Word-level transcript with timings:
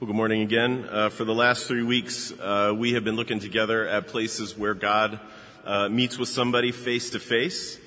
Well, 0.00 0.06
good 0.06 0.16
morning 0.16 0.40
again. 0.40 0.88
Uh, 0.90 1.10
for 1.10 1.26
the 1.26 1.34
last 1.34 1.68
three 1.68 1.82
weeks, 1.82 2.32
uh, 2.40 2.72
we 2.74 2.94
have 2.94 3.04
been 3.04 3.16
looking 3.16 3.38
together 3.38 3.86
at 3.86 4.06
places 4.06 4.56
where 4.56 4.72
God 4.72 5.20
uh, 5.66 5.90
meets 5.90 6.16
with 6.16 6.30
somebody 6.30 6.72
face 6.72 7.10
to 7.10 7.20
face. 7.20 7.78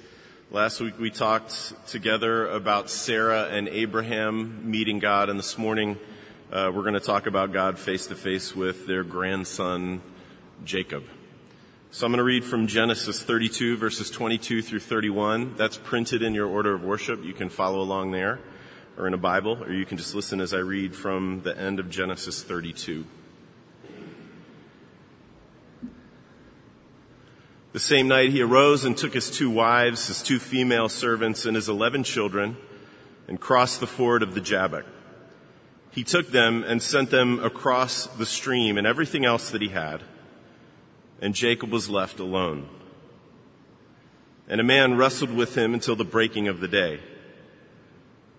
Last 0.52 0.80
week 0.80 1.00
we 1.00 1.10
talked 1.10 1.74
together 1.88 2.48
about 2.50 2.92
Sarah 2.92 3.48
and 3.48 3.68
Abraham 3.68 4.70
meeting 4.70 5.00
God, 5.00 5.32
and 5.32 5.40
this 5.40 5.58
morning 5.58 5.98
uh, 6.52 6.72
we're 6.72 6.84
going 6.84 6.94
to 6.94 7.00
talk 7.00 7.26
about 7.26 7.52
God 7.52 7.80
face 7.80 8.06
to 8.06 8.16
face 8.16 8.56
with 8.56 8.86
their 8.86 9.04
grandson 9.04 10.00
Jacob. 10.64 11.06
So 11.90 12.06
I'm 12.06 12.12
going 12.12 12.20
to 12.20 12.24
read 12.24 12.44
from 12.44 12.68
Genesis 12.68 13.24
32 13.24 13.76
verses 13.78 14.12
22 14.12 14.62
through 14.62 14.82
31. 14.82 15.56
That's 15.56 15.78
printed 15.78 16.22
in 16.22 16.36
your 16.36 16.46
order 16.46 16.76
of 16.76 16.84
worship. 16.84 17.24
You 17.24 17.34
can 17.34 17.50
follow 17.50 17.82
along 17.82 18.12
there 18.12 18.40
or 18.98 19.08
in 19.08 19.14
a 19.14 19.18
Bible, 19.18 19.64
or 19.64 19.72
you 19.72 19.86
can 19.86 19.98
just 19.98 20.14
listen 20.14 20.40
as 20.40 20.54
I 20.54 20.60
read 20.60 20.96
from 20.96 21.42
the 21.42 21.58
end 21.58 21.80
of 21.80 21.90
Genesis 21.90 22.44
32. 22.44 23.06
The 27.74 27.80
same 27.80 28.08
night 28.08 28.30
he 28.30 28.42
arose 28.42 28.86
and 28.86 28.96
took 28.96 29.16
his 29.16 29.32
two 29.32 29.50
wives, 29.50 30.06
his 30.08 30.22
two 30.22 30.38
female 30.38 30.90
servants, 30.90 31.46
and 31.46 31.56
his 31.56 31.68
eleven 31.68 32.04
children, 32.04 32.56
and 33.28 33.40
crossed 33.40 33.80
the 33.80 33.88
ford 33.88 34.22
of 34.22 34.36
the 34.36 34.42
Jabbok. 34.42 34.86
He 35.90 36.04
took 36.04 36.30
them 36.30 36.64
and 36.64 36.82
sent 36.82 37.10
them 37.10 37.40
across 37.44 38.06
the 38.06 38.28
stream 38.28 38.78
and 38.78 38.86
everything 38.86 39.26
else 39.26 39.50
that 39.50 39.62
he 39.62 39.70
had, 39.70 40.02
and 41.20 41.34
Jacob 41.34 41.72
was 41.72 41.90
left 41.90 42.20
alone. 42.20 42.70
And 44.48 44.62
a 44.62 44.64
man 44.64 44.96
wrestled 44.96 45.32
with 45.32 45.58
him 45.58 45.74
until 45.74 45.96
the 45.96 46.04
breaking 46.04 46.48
of 46.48 46.60
the 46.60 46.68
day. 46.68 47.00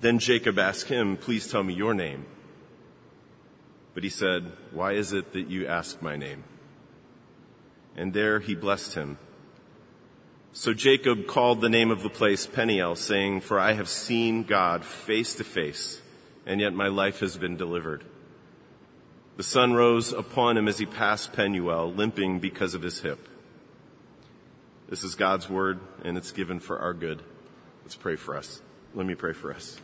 Then 0.00 0.18
Jacob 0.18 0.58
asked 0.58 0.88
him, 0.88 1.16
Please 1.16 1.46
tell 1.46 1.62
me 1.62 1.74
your 1.74 1.94
name. 1.94 2.26
But 3.94 4.02
he 4.02 4.10
said, 4.10 4.52
Why 4.72 4.92
is 4.92 5.12
it 5.12 5.32
that 5.32 5.48
you 5.48 5.66
ask 5.66 6.00
my 6.00 6.16
name? 6.16 6.44
And 7.96 8.14
there 8.14 8.40
he 8.40 8.54
blessed 8.54 8.94
him. 8.94 9.18
So 10.52 10.74
Jacob 10.74 11.26
called 11.26 11.60
the 11.60 11.68
name 11.68 11.90
of 11.90 12.02
the 12.02 12.10
place 12.10 12.46
Peniel, 12.46 12.96
saying, 12.96 13.42
For 13.42 13.60
I 13.60 13.72
have 13.72 13.88
seen 13.88 14.42
God 14.42 14.84
face 14.84 15.34
to 15.36 15.44
face, 15.44 16.00
and 16.46 16.60
yet 16.60 16.72
my 16.72 16.88
life 16.88 17.20
has 17.20 17.36
been 17.36 17.56
delivered. 17.56 18.04
The 19.36 19.42
sun 19.42 19.74
rose 19.74 20.12
upon 20.12 20.56
him 20.56 20.66
as 20.66 20.78
he 20.78 20.86
passed 20.86 21.32
Penuel, 21.32 21.92
limping 21.92 22.40
because 22.40 22.74
of 22.74 22.82
his 22.82 23.00
hip. 23.00 23.28
This 24.88 25.04
is 25.04 25.14
God's 25.14 25.48
word, 25.48 25.78
and 26.04 26.18
it's 26.18 26.32
given 26.32 26.58
for 26.58 26.78
our 26.78 26.94
good. 26.94 27.22
Let's 27.82 27.96
pray 27.96 28.16
for 28.16 28.36
us. 28.36 28.60
Let 28.92 29.06
me 29.06 29.14
pray 29.14 29.32
for 29.32 29.54
us. 29.54 29.78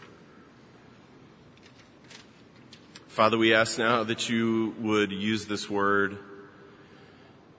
Father, 3.17 3.39
we 3.39 3.55
ask 3.55 3.79
now 3.79 4.05
that 4.05 4.29
you 4.29 4.75
would 4.79 5.11
use 5.11 5.47
this 5.47 5.71
word 5.71 6.19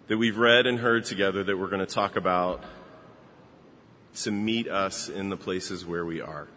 that 0.05 0.15
we've 0.15 0.37
read 0.37 0.67
and 0.67 0.77
heard 0.77 1.05
together 1.05 1.43
that 1.43 1.57
we're 1.57 1.65
going 1.67 1.79
to 1.79 1.91
talk 1.91 2.15
about 2.15 2.63
to 4.17 4.29
meet 4.29 4.67
us 4.67 5.09
in 5.09 5.29
the 5.29 5.35
places 5.35 5.83
where 5.83 6.05
we 6.05 6.21
are. 6.21 6.47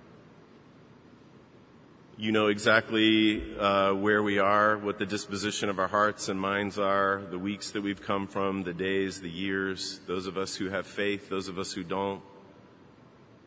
You 2.18 2.30
know 2.30 2.48
exactly 2.48 3.56
uh, 3.58 3.94
where 3.94 4.22
we 4.22 4.38
are, 4.38 4.76
what 4.76 4.98
the 4.98 5.06
disposition 5.06 5.70
of 5.70 5.78
our 5.78 5.88
hearts 5.88 6.28
and 6.28 6.38
minds 6.38 6.78
are, 6.78 7.22
the 7.30 7.38
weeks 7.38 7.70
that 7.70 7.80
we've 7.80 8.02
come 8.02 8.26
from, 8.26 8.64
the 8.64 8.74
days, 8.74 9.22
the 9.22 9.30
years, 9.30 10.00
those 10.06 10.26
of 10.26 10.36
us 10.36 10.56
who 10.56 10.68
have 10.68 10.86
faith, 10.86 11.30
those 11.30 11.48
of 11.48 11.58
us 11.58 11.72
who 11.72 11.84
don't, 11.84 12.20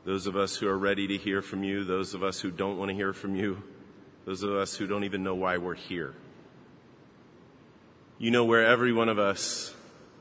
those 0.04 0.26
of 0.26 0.36
us 0.36 0.58
who 0.58 0.68
are 0.68 0.80
ready 0.80 1.06
to 1.10 1.18
hear 1.18 1.44
from 1.44 1.64
you, 1.64 1.84
those 1.84 2.16
of 2.16 2.24
us 2.24 2.42
who 2.42 2.50
don't 2.50 2.80
want 2.80 2.90
to 2.90 2.96
hear 2.96 3.14
from 3.14 3.36
you 3.36 3.62
those 4.26 4.44
of 4.44 4.52
us 4.52 4.76
who 4.76 4.88
don't 4.88 5.04
even 5.04 5.24
know 5.24 5.36
why 5.36 5.58
we're 5.58 5.76
here. 5.76 6.14
You 8.18 8.32
know 8.32 8.46
where 8.46 8.66
every 8.66 8.94
one 8.94 9.10
of 9.10 9.20
us 9.20 9.74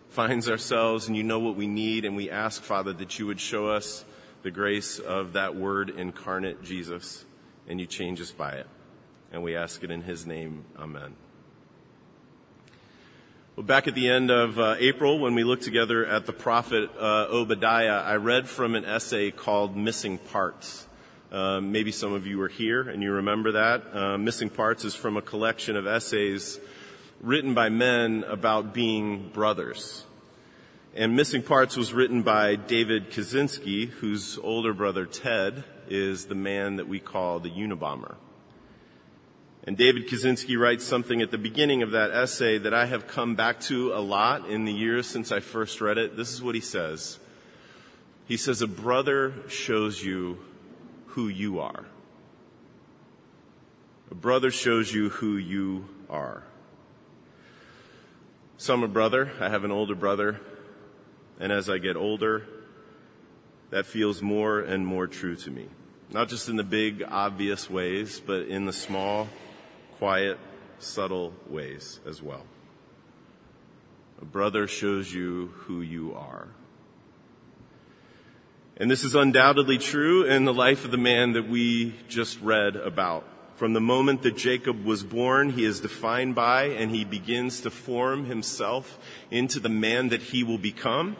finds 0.09 0.49
ourselves 0.49 1.07
and 1.09 1.17
you 1.17 1.23
know 1.23 1.39
what 1.39 1.57
we 1.57 1.67
need 1.67 2.05
and 2.05 2.17
we 2.17 2.31
ask, 2.31 2.63
Father, 2.63 2.93
that 2.93 3.19
you 3.19 3.27
would 3.27 3.41
show 3.41 3.69
us 3.69 4.05
the 4.43 4.51
grace 4.51 4.99
of 4.99 5.35
that 5.35 5.55
word 5.55 5.91
incarnate, 5.91 6.63
Jesus, 6.63 7.25
and 7.69 7.81
you 7.81 7.87
change 7.87 8.21
us 8.21 8.31
by 8.31 8.53
it. 8.53 8.67
And 9.33 9.43
we 9.43 9.57
ask 9.57 9.83
it 9.83 9.91
in 9.91 10.03
his 10.03 10.27
name. 10.27 10.65
Amen. 10.79 11.15
Well, 13.55 13.65
back 13.65 13.87
at 13.87 13.95
the 13.95 14.09
end 14.09 14.31
of 14.31 14.59
uh, 14.59 14.77
April, 14.79 15.19
when 15.19 15.35
we 15.35 15.45
looked 15.45 15.63
together 15.63 16.05
at 16.05 16.27
the 16.27 16.33
prophet 16.33 16.91
uh, 16.99 17.27
Obadiah, 17.31 18.03
I 18.03 18.17
read 18.17 18.49
from 18.49 18.75
an 18.75 18.85
essay 18.85 19.31
called 19.31 19.77
Missing 19.77 20.19
Parts. 20.19 20.89
Um, 21.33 21.73
maybe 21.73 21.93
some 21.93 22.13
of 22.13 22.27
you 22.27 22.37
were 22.37 22.49
here 22.49 22.83
and 22.83 23.03
you 23.03 23.11
remember 23.13 23.53
that. 23.53 23.97
Uh, 23.97 24.19
Missing 24.19 24.51
Parts 24.51 24.85
is 24.85 24.95
from 24.95 25.17
a 25.17 25.23
collection 25.23 25.77
of 25.77 25.87
essays 25.87 26.61
written 27.23 27.55
by 27.55 27.71
men 27.71 28.23
about 28.29 28.75
being 28.75 29.31
brothers. 29.31 30.05
And 30.95 31.17
Missing 31.17 31.45
Parts 31.45 31.75
was 31.75 31.95
written 31.95 32.21
by 32.23 32.57
David 32.57 33.11
Kaczynski, 33.11 33.89
whose 33.89 34.37
older 34.37 34.75
brother 34.75 35.07
Ted 35.07 35.65
is 35.89 36.27
the 36.27 36.35
man 36.35 36.77
that 36.77 36.87
we 36.87 37.01
call 37.01 37.41
the 37.41 37.51
Unabomber. 37.51 38.17
And 39.65 39.75
David 39.75 40.09
Kaczynski 40.09 40.59
writes 40.59 40.85
something 40.85 41.23
at 41.23 41.31
the 41.31 41.39
beginning 41.39 41.83
of 41.83 41.93
that 41.93 42.11
essay 42.11 42.59
that 42.59 42.75
I 42.75 42.85
have 42.85 43.07
come 43.07 43.37
back 43.37 43.59
to 43.61 43.95
a 43.95 44.03
lot 44.03 44.51
in 44.51 44.67
the 44.67 44.73
years 44.73 45.07
since 45.07 45.33
I 45.33 45.41
first 45.41 45.81
read 45.81 45.97
it. 45.97 46.15
This 46.15 46.31
is 46.31 46.43
what 46.43 46.55
he 46.55 46.61
says. 46.61 47.19
He 48.27 48.37
says, 48.37 48.61
a 48.61 48.67
brother 48.67 49.33
shows 49.49 50.05
you 50.05 50.39
who 51.13 51.29
you 51.29 51.61
are. 51.61 51.85
A 54.11 54.15
brother 54.15 54.51
shows 54.51 54.93
you 54.93 55.11
who 55.11 55.37
you 55.37 55.89
are. 56.09 56.43
So 58.57 58.75
I'm 58.75 58.83
a 58.83 58.89
brother. 58.89 59.31
I 59.41 59.49
have 59.49 59.65
an 59.65 59.71
older 59.71 59.95
brother. 59.95 60.41
And 61.39 61.53
as 61.53 61.69
I 61.69 61.79
get 61.79 61.97
older, 61.97 62.47
that 63.71 63.87
feels 63.87 64.23
more 64.23 64.61
and 64.61 64.87
more 64.87 65.07
true 65.07 65.37
to 65.37 65.51
me. 65.51 65.69
Not 66.11 66.29
just 66.29 66.49
in 66.49 66.57
the 66.57 66.65
big, 66.65 67.03
obvious 67.07 67.69
ways, 67.69 68.21
but 68.21 68.49
in 68.49 68.67
the 68.67 68.73
small, 68.73 69.29
quiet, 69.99 70.39
subtle 70.79 71.35
ways 71.49 72.01
as 72.07 72.23
well. 72.23 72.45
A 74.21 74.25
brother 74.25 74.67
shows 74.67 75.13
you 75.13 75.53
who 75.57 75.81
you 75.81 76.15
are. 76.15 76.49
And 78.79 78.91
this 78.91 79.05
is 79.05 79.15
undoubtedly 79.15 79.79
true 79.79 80.25
in 80.25 80.45
the 80.45 80.55
life 80.55 80.85
of 80.85 80.91
the 80.91 80.97
man 80.97 81.35
that 81.35 81.49
we 81.49 81.95
just 82.09 82.41
read 82.41 82.77
about. 82.77 83.25
From 83.57 83.75
the 83.75 83.81
moment 83.81 84.23
that 84.23 84.37
Jacob 84.37 84.85
was 84.85 85.05
born, 85.05 85.51
he 85.51 85.65
is 85.65 85.81
defined 85.81 86.35
by 86.35 86.65
and 86.65 86.91
he 86.91 87.05
begins 87.05 87.61
to 87.61 87.71
form 87.71 88.25
himself 88.25 88.99
into 89.31 89.61
the 89.61 89.69
man 89.69 90.09
that 90.09 90.23
he 90.23 90.43
will 90.43 90.59
become 90.59 91.17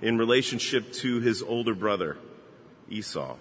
in 0.00 0.16
relationship 0.16 0.92
to 0.94 1.20
his 1.20 1.42
older 1.42 1.74
brother, 1.74 2.16
Esau. 2.88 3.36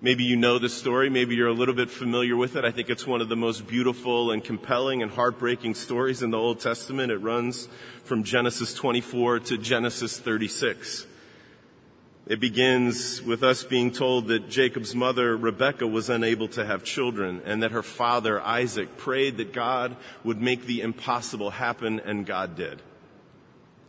Maybe 0.00 0.24
you 0.24 0.36
know 0.36 0.58
this 0.58 0.74
story. 0.74 1.08
Maybe 1.10 1.34
you're 1.34 1.48
a 1.48 1.52
little 1.52 1.74
bit 1.74 1.90
familiar 1.90 2.36
with 2.36 2.54
it. 2.54 2.64
I 2.64 2.70
think 2.70 2.90
it's 2.90 3.06
one 3.06 3.20
of 3.20 3.28
the 3.28 3.34
most 3.34 3.66
beautiful 3.66 4.30
and 4.30 4.44
compelling 4.44 5.02
and 5.02 5.10
heartbreaking 5.10 5.74
stories 5.74 6.22
in 6.22 6.30
the 6.30 6.38
Old 6.38 6.60
Testament. 6.60 7.10
It 7.10 7.18
runs 7.18 7.66
from 8.04 8.22
Genesis 8.22 8.74
24 8.74 9.40
to 9.40 9.58
Genesis 9.58 10.20
36. 10.20 11.06
It 12.28 12.40
begins 12.40 13.22
with 13.22 13.42
us 13.42 13.64
being 13.64 13.90
told 13.90 14.28
that 14.28 14.50
Jacob's 14.50 14.94
mother, 14.94 15.34
Rebecca, 15.34 15.86
was 15.86 16.10
unable 16.10 16.46
to 16.48 16.66
have 16.66 16.84
children 16.84 17.40
and 17.46 17.62
that 17.62 17.70
her 17.70 17.82
father, 17.82 18.38
Isaac, 18.42 18.98
prayed 18.98 19.38
that 19.38 19.54
God 19.54 19.96
would 20.24 20.38
make 20.38 20.66
the 20.66 20.82
impossible 20.82 21.48
happen 21.48 22.00
and 22.00 22.26
God 22.26 22.54
did. 22.54 22.82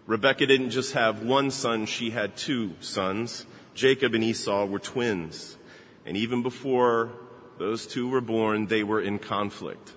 Rebecca 0.07 0.47
didn't 0.47 0.69
just 0.69 0.93
have 0.93 1.21
one 1.21 1.51
son, 1.51 1.85
she 1.85 2.11
had 2.11 2.37
two 2.37 2.75
sons. 2.79 3.45
Jacob 3.75 4.13
and 4.13 4.23
Esau 4.23 4.65
were 4.65 4.79
twins. 4.79 5.57
And 6.05 6.15
even 6.15 6.41
before 6.41 7.11
those 7.57 7.85
two 7.85 8.07
were 8.07 8.21
born, 8.21 8.67
they 8.67 8.83
were 8.83 9.01
in 9.01 9.19
conflict. 9.19 9.91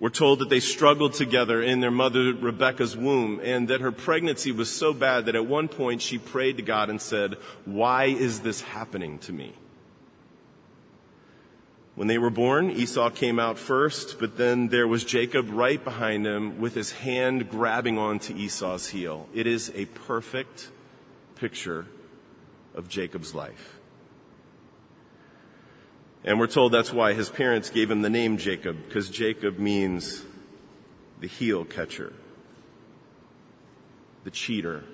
We're 0.00 0.10
told 0.10 0.38
that 0.38 0.48
they 0.48 0.60
struggled 0.60 1.14
together 1.14 1.60
in 1.60 1.80
their 1.80 1.90
mother 1.90 2.32
Rebecca's 2.32 2.96
womb 2.96 3.40
and 3.42 3.66
that 3.68 3.80
her 3.80 3.90
pregnancy 3.90 4.52
was 4.52 4.70
so 4.70 4.92
bad 4.94 5.26
that 5.26 5.34
at 5.34 5.46
one 5.46 5.66
point 5.66 6.02
she 6.02 6.18
prayed 6.18 6.56
to 6.58 6.62
God 6.62 6.88
and 6.88 7.02
said, 7.02 7.34
why 7.64 8.04
is 8.04 8.40
this 8.40 8.60
happening 8.60 9.18
to 9.20 9.32
me? 9.32 9.54
When 11.96 12.06
they 12.06 12.18
were 12.18 12.30
born, 12.30 12.70
Esau 12.70 13.10
came 13.10 13.40
out 13.40 13.58
first, 13.58 14.20
but 14.20 14.36
then 14.36 14.68
there 14.68 14.86
was 14.86 15.02
Jacob 15.04 15.48
right 15.50 15.82
behind 15.82 16.24
him 16.24 16.60
with 16.60 16.76
his 16.76 16.92
hand 16.92 17.50
grabbing 17.50 17.98
onto 17.98 18.36
Esau's 18.36 18.88
heel. 18.90 19.26
It 19.34 19.48
is 19.48 19.72
a 19.74 19.86
perfect 19.86 20.70
picture 21.34 21.86
of 22.72 22.88
Jacob's 22.88 23.34
life. 23.34 23.77
And 26.24 26.38
we're 26.38 26.48
told 26.48 26.72
that's 26.72 26.92
why 26.92 27.12
his 27.12 27.30
parents 27.30 27.70
gave 27.70 27.90
him 27.90 28.02
the 28.02 28.10
name 28.10 28.38
Jacob, 28.38 28.76
because 28.84 29.08
Jacob 29.08 29.58
means 29.58 30.24
the 31.20 31.28
heel 31.28 31.64
catcher, 31.64 32.12
the 34.24 34.30
cheater, 34.30 34.84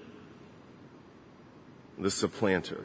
the 1.98 2.10
supplanter. 2.10 2.84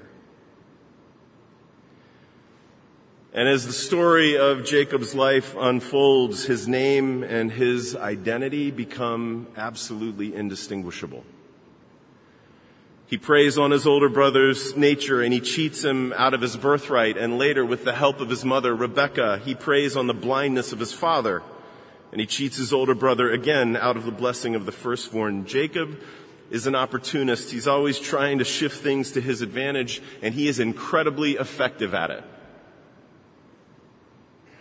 And 3.31 3.47
as 3.47 3.67
the 3.67 3.73
story 3.73 4.37
of 4.37 4.65
Jacob's 4.65 5.13
life 5.13 5.55
unfolds, 5.55 6.45
his 6.45 6.67
name 6.67 7.23
and 7.23 7.51
his 7.51 7.95
identity 7.95 8.71
become 8.71 9.47
absolutely 9.55 10.33
indistinguishable. 10.33 11.23
He 13.09 13.17
preys 13.17 13.57
on 13.57 13.71
his 13.71 13.87
older 13.87 14.07
brother's 14.07 14.77
nature 14.77 15.19
and 15.19 15.33
he 15.33 15.39
cheats 15.39 15.83
him 15.83 16.13
out 16.15 16.35
of 16.35 16.41
his 16.41 16.55
birthright. 16.55 17.17
And 17.17 17.39
later, 17.39 17.65
with 17.65 17.83
the 17.83 17.93
help 17.93 18.19
of 18.19 18.29
his 18.29 18.45
mother, 18.45 18.75
Rebecca, 18.75 19.41
he 19.43 19.55
preys 19.55 19.97
on 19.97 20.05
the 20.05 20.13
blindness 20.13 20.71
of 20.73 20.79
his 20.79 20.93
father. 20.93 21.41
And 22.11 22.21
he 22.21 22.27
cheats 22.27 22.57
his 22.57 22.71
older 22.71 22.93
brother 22.93 23.31
again 23.31 23.75
out 23.75 23.97
of 23.97 24.05
the 24.05 24.11
blessing 24.11 24.53
of 24.53 24.67
the 24.67 24.71
firstborn. 24.71 25.47
Jacob 25.47 25.99
is 26.51 26.67
an 26.67 26.75
opportunist. 26.75 27.49
He's 27.49 27.67
always 27.67 27.97
trying 27.97 28.37
to 28.37 28.45
shift 28.45 28.79
things 28.79 29.11
to 29.13 29.21
his 29.21 29.41
advantage, 29.41 30.03
and 30.21 30.35
he 30.35 30.47
is 30.47 30.59
incredibly 30.59 31.31
effective 31.31 31.95
at 31.95 32.11
it. 32.11 32.23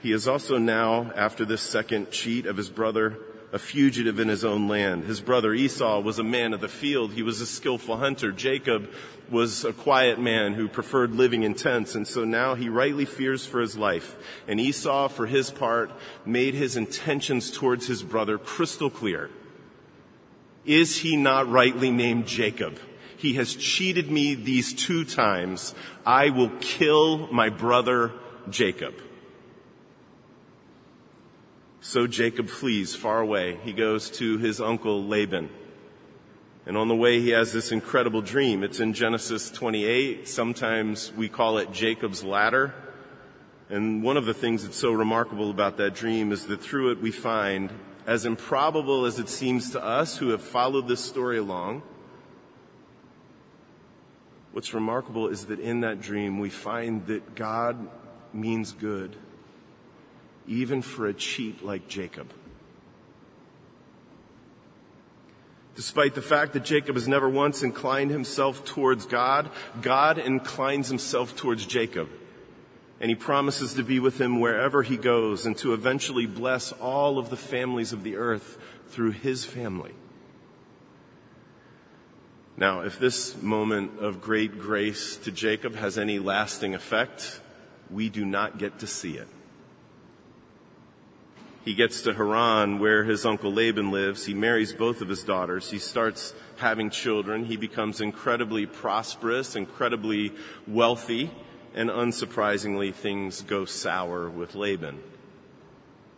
He 0.02 0.12
is 0.12 0.26
also 0.26 0.56
now, 0.56 1.12
after 1.16 1.44
this 1.44 1.60
second 1.60 2.10
cheat 2.12 2.46
of 2.46 2.56
his 2.56 2.70
brother, 2.70 3.18
a 3.52 3.58
fugitive 3.58 4.20
in 4.20 4.28
his 4.28 4.44
own 4.44 4.68
land. 4.68 5.04
His 5.04 5.20
brother 5.20 5.54
Esau 5.54 6.00
was 6.00 6.18
a 6.18 6.24
man 6.24 6.52
of 6.52 6.60
the 6.60 6.68
field. 6.68 7.12
He 7.12 7.22
was 7.22 7.40
a 7.40 7.46
skillful 7.46 7.96
hunter. 7.96 8.30
Jacob 8.30 8.90
was 9.30 9.64
a 9.64 9.72
quiet 9.72 10.20
man 10.20 10.54
who 10.54 10.68
preferred 10.68 11.12
living 11.12 11.42
in 11.42 11.54
tents. 11.54 11.94
And 11.94 12.06
so 12.06 12.24
now 12.24 12.54
he 12.54 12.68
rightly 12.68 13.04
fears 13.04 13.46
for 13.46 13.60
his 13.60 13.76
life. 13.76 14.16
And 14.46 14.60
Esau, 14.60 15.08
for 15.08 15.26
his 15.26 15.50
part, 15.50 15.90
made 16.26 16.54
his 16.54 16.76
intentions 16.76 17.50
towards 17.50 17.86
his 17.86 18.02
brother 18.02 18.38
crystal 18.38 18.90
clear. 18.90 19.30
Is 20.66 20.98
he 20.98 21.16
not 21.16 21.48
rightly 21.48 21.90
named 21.90 22.26
Jacob? 22.26 22.78
He 23.16 23.34
has 23.34 23.54
cheated 23.54 24.10
me 24.10 24.34
these 24.34 24.74
two 24.74 25.04
times. 25.04 25.74
I 26.04 26.30
will 26.30 26.50
kill 26.60 27.26
my 27.32 27.48
brother 27.48 28.12
Jacob. 28.50 28.94
So 31.88 32.06
Jacob 32.06 32.50
flees 32.50 32.94
far 32.94 33.18
away. 33.18 33.58
He 33.64 33.72
goes 33.72 34.10
to 34.18 34.36
his 34.36 34.60
uncle 34.60 35.06
Laban. 35.06 35.48
And 36.66 36.76
on 36.76 36.88
the 36.88 36.94
way, 36.94 37.22
he 37.22 37.30
has 37.30 37.50
this 37.50 37.72
incredible 37.72 38.20
dream. 38.20 38.62
It's 38.62 38.78
in 38.78 38.92
Genesis 38.92 39.50
28. 39.50 40.28
Sometimes 40.28 41.14
we 41.14 41.30
call 41.30 41.56
it 41.56 41.72
Jacob's 41.72 42.22
ladder. 42.22 42.74
And 43.70 44.02
one 44.02 44.18
of 44.18 44.26
the 44.26 44.34
things 44.34 44.64
that's 44.64 44.76
so 44.76 44.92
remarkable 44.92 45.48
about 45.48 45.78
that 45.78 45.94
dream 45.94 46.30
is 46.30 46.44
that 46.48 46.60
through 46.60 46.92
it 46.92 47.00
we 47.00 47.10
find, 47.10 47.72
as 48.06 48.26
improbable 48.26 49.06
as 49.06 49.18
it 49.18 49.30
seems 49.30 49.70
to 49.70 49.82
us 49.82 50.18
who 50.18 50.28
have 50.28 50.42
followed 50.42 50.88
this 50.88 51.02
story 51.02 51.38
along, 51.38 51.80
what's 54.52 54.74
remarkable 54.74 55.26
is 55.28 55.46
that 55.46 55.58
in 55.58 55.80
that 55.80 56.02
dream 56.02 56.38
we 56.38 56.50
find 56.50 57.06
that 57.06 57.34
God 57.34 57.88
means 58.34 58.72
good 58.72 59.16
even 60.48 60.82
for 60.82 61.06
a 61.06 61.14
cheat 61.14 61.64
like 61.64 61.86
Jacob. 61.86 62.32
Despite 65.76 66.16
the 66.16 66.22
fact 66.22 66.54
that 66.54 66.64
Jacob 66.64 66.96
has 66.96 67.06
never 67.06 67.28
once 67.28 67.62
inclined 67.62 68.10
himself 68.10 68.64
towards 68.64 69.06
God, 69.06 69.48
God 69.80 70.18
inclines 70.18 70.88
himself 70.88 71.36
towards 71.36 71.66
Jacob. 71.66 72.08
And 73.00 73.10
he 73.10 73.14
promises 73.14 73.74
to 73.74 73.84
be 73.84 74.00
with 74.00 74.20
him 74.20 74.40
wherever 74.40 74.82
he 74.82 74.96
goes 74.96 75.46
and 75.46 75.56
to 75.58 75.74
eventually 75.74 76.26
bless 76.26 76.72
all 76.72 77.16
of 77.16 77.30
the 77.30 77.36
families 77.36 77.92
of 77.92 78.02
the 78.02 78.16
earth 78.16 78.58
through 78.88 79.12
his 79.12 79.44
family. 79.44 79.92
Now, 82.56 82.80
if 82.80 82.98
this 82.98 83.40
moment 83.40 84.00
of 84.00 84.20
great 84.20 84.58
grace 84.58 85.16
to 85.18 85.30
Jacob 85.30 85.76
has 85.76 85.96
any 85.96 86.18
lasting 86.18 86.74
effect, 86.74 87.40
we 87.88 88.08
do 88.08 88.24
not 88.24 88.58
get 88.58 88.80
to 88.80 88.88
see 88.88 89.16
it. 89.16 89.28
He 91.68 91.74
gets 91.74 92.00
to 92.00 92.14
Haran 92.14 92.78
where 92.78 93.04
his 93.04 93.26
uncle 93.26 93.52
Laban 93.52 93.90
lives. 93.90 94.24
He 94.24 94.32
marries 94.32 94.72
both 94.72 95.02
of 95.02 95.10
his 95.10 95.22
daughters. 95.22 95.70
He 95.70 95.78
starts 95.78 96.32
having 96.56 96.88
children. 96.88 97.44
He 97.44 97.58
becomes 97.58 98.00
incredibly 98.00 98.64
prosperous, 98.64 99.54
incredibly 99.54 100.32
wealthy, 100.66 101.30
and 101.74 101.90
unsurprisingly, 101.90 102.94
things 102.94 103.42
go 103.42 103.66
sour 103.66 104.30
with 104.30 104.54
Laban. 104.54 104.98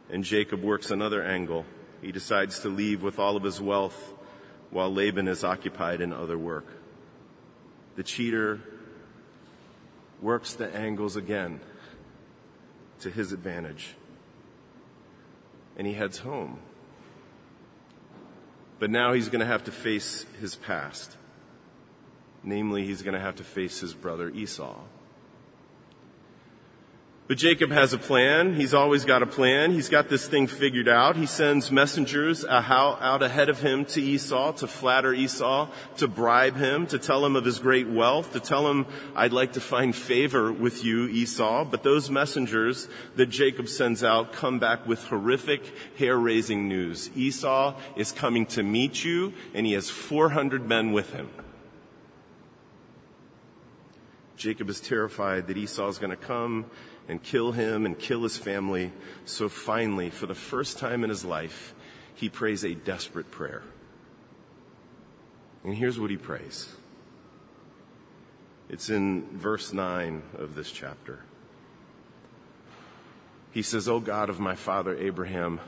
And 0.09 0.23
Jacob 0.23 0.63
works 0.63 0.93
another 0.93 1.21
angle. 1.21 1.67
He 2.01 2.13
decides 2.13 2.61
to 2.61 2.69
leave 2.69 3.03
with 3.03 3.19
all 3.19 3.37
of 3.37 3.43
his 3.43 3.61
wealth 3.61 4.15
while 4.71 4.95
Laban 4.95 5.27
is 5.27 5.43
occupied 5.43 6.01
in 6.01 6.13
other 6.13 6.39
work. 6.39 6.67
The 7.97 8.05
cheater 8.05 8.61
works 10.23 10.55
the 10.55 10.73
angles 10.73 11.17
again 11.17 11.59
to 13.01 13.11
his 13.11 13.33
advantage 13.33 13.97
and 15.81 15.87
he 15.87 15.95
heads 15.95 16.19
home. 16.19 16.59
But 18.79 18.91
now 18.91 19.15
he's 19.15 19.31
going 19.31 19.41
to 19.41 19.47
have 19.47 19.65
to 19.65 19.73
face 19.73 20.27
his 20.39 20.55
past. 20.55 21.17
Namely, 22.45 22.85
he's 22.85 23.01
going 23.01 23.15
to 23.15 23.21
have 23.21 23.37
to 23.37 23.45
face 23.45 23.81
his 23.81 23.95
brother 23.95 24.29
Esau. 24.29 24.77
But 27.31 27.39
Jacob 27.39 27.71
has 27.71 27.93
a 27.93 27.99
plan. 27.99 28.57
He's 28.57 28.75
always 28.75 29.05
got 29.05 29.23
a 29.23 29.27
plan. 29.27 29.71
He's 29.71 29.89
got 29.89 30.09
this 30.09 30.27
thing 30.27 30.49
figured 30.49 30.89
out. 30.89 31.15
He 31.15 31.27
sends 31.27 31.71
messengers 31.71 32.45
out 32.45 33.23
ahead 33.23 33.49
of 33.49 33.61
him 33.61 33.85
to 33.85 34.03
Esau 34.03 34.51
to 34.55 34.67
flatter 34.67 35.15
Esau, 35.15 35.69
to 35.99 36.09
bribe 36.09 36.57
him, 36.57 36.89
to 36.89 36.99
tell 36.99 37.25
him 37.25 37.37
of 37.37 37.45
his 37.45 37.61
great 37.61 37.87
wealth, 37.87 38.33
to 38.33 38.41
tell 38.41 38.69
him, 38.69 38.85
I'd 39.15 39.33
like 39.33 39.53
to 39.53 39.61
find 39.61 39.95
favor 39.95 40.51
with 40.51 40.83
you, 40.83 41.07
Esau. 41.07 41.65
But 41.67 41.85
those 41.85 42.11
messengers 42.11 42.89
that 43.15 43.27
Jacob 43.27 43.69
sends 43.69 44.03
out 44.03 44.33
come 44.33 44.59
back 44.59 44.85
with 44.85 45.05
horrific, 45.05 45.63
hair-raising 45.99 46.67
news. 46.67 47.11
Esau 47.15 47.79
is 47.95 48.11
coming 48.11 48.45
to 48.47 48.65
meet 48.65 49.05
you, 49.05 49.35
and 49.55 49.65
he 49.65 49.75
has 49.75 49.89
400 49.89 50.67
men 50.69 50.91
with 50.91 51.13
him. 51.13 51.29
Jacob 54.37 54.69
is 54.71 54.81
terrified 54.81 55.47
that 55.47 55.57
Esau 55.59 55.87
is 55.87 55.99
going 55.99 56.11
to 56.11 56.17
come 56.17 56.65
and 57.09 57.23
kill 57.23 57.53
him 57.53 57.87
and 57.87 57.99
kill 57.99 58.23
his 58.23 58.37
family. 58.37 58.93
So 59.25 59.49
finally, 59.49 60.11
for 60.11 60.27
the 60.27 60.35
first 60.35 60.79
time 60.79 61.05
in 61.05 61.11
his 61.11 61.25
life, 61.25 61.75
he 62.15 62.29
prays 62.29 62.65
a 62.65 62.75
desperate 62.75 63.31
prayer. 63.31 63.63
And 65.65 65.75
here's 65.75 65.99
what 65.99 66.11
he 66.11 66.17
prays. 66.17 66.75
It's 68.69 68.89
in 68.89 69.27
verse 69.39 69.73
9 69.73 70.23
of 70.39 70.55
this 70.55 70.71
chapter. 70.71 71.21
He 73.51 73.63
says, 73.63 73.89
O 73.89 73.99
God 73.99 74.31
of 74.31 74.39
my 74.39 74.55
father 74.55 74.97
Abraham, 74.97 75.61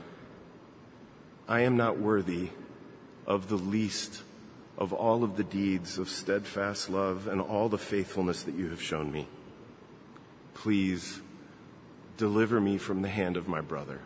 I 1.47 1.61
am 1.61 1.75
not 1.75 1.99
worthy 1.99 2.49
of 3.27 3.49
the 3.49 3.57
least 3.57 4.23
of 4.77 4.93
all 4.93 5.23
of 5.23 5.37
the 5.37 5.43
deeds 5.43 5.97
of 5.97 6.09
steadfast 6.09 6.89
love 6.89 7.27
and 7.27 7.41
all 7.41 7.69
the 7.69 7.77
faithfulness 7.77 8.43
that 8.43 8.55
you 8.55 8.69
have 8.69 8.81
shown 8.81 9.11
me. 9.11 9.27
Please 10.53 11.21
Deliver 12.17 12.61
me 12.61 12.77
from 12.77 13.01
the 13.01 13.09
hand 13.09 13.37
of 13.37 13.47
my 13.47 13.61
brother. 13.61 13.99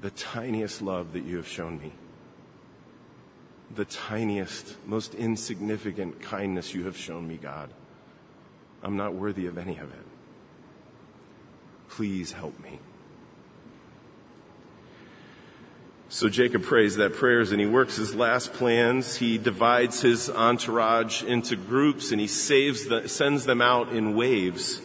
The 0.00 0.10
tiniest 0.10 0.82
love 0.82 1.12
that 1.12 1.24
you 1.24 1.36
have 1.36 1.48
shown 1.48 1.78
me, 1.78 1.92
the 3.74 3.84
tiniest, 3.84 4.76
most 4.84 5.14
insignificant 5.14 6.20
kindness 6.20 6.74
you 6.74 6.84
have 6.84 6.96
shown 6.96 7.26
me, 7.26 7.36
God. 7.36 7.70
I'm 8.82 8.96
not 8.96 9.14
worthy 9.14 9.46
of 9.46 9.56
any 9.56 9.78
of 9.78 9.90
it. 9.90 10.06
Please 11.88 12.32
help 12.32 12.58
me. 12.60 12.80
So 16.14 16.28
Jacob 16.28 16.62
prays 16.62 16.94
that 16.98 17.14
prayers 17.14 17.50
and 17.50 17.60
he 17.60 17.66
works 17.66 17.96
his 17.96 18.14
last 18.14 18.52
plans. 18.52 19.16
He 19.16 19.36
divides 19.36 20.00
his 20.00 20.30
entourage 20.30 21.24
into 21.24 21.56
groups 21.56 22.12
and 22.12 22.20
he 22.20 22.28
saves 22.28 22.86
the, 22.86 23.08
sends 23.08 23.46
them 23.46 23.60
out 23.60 23.88
in 23.88 24.14
waves 24.14 24.80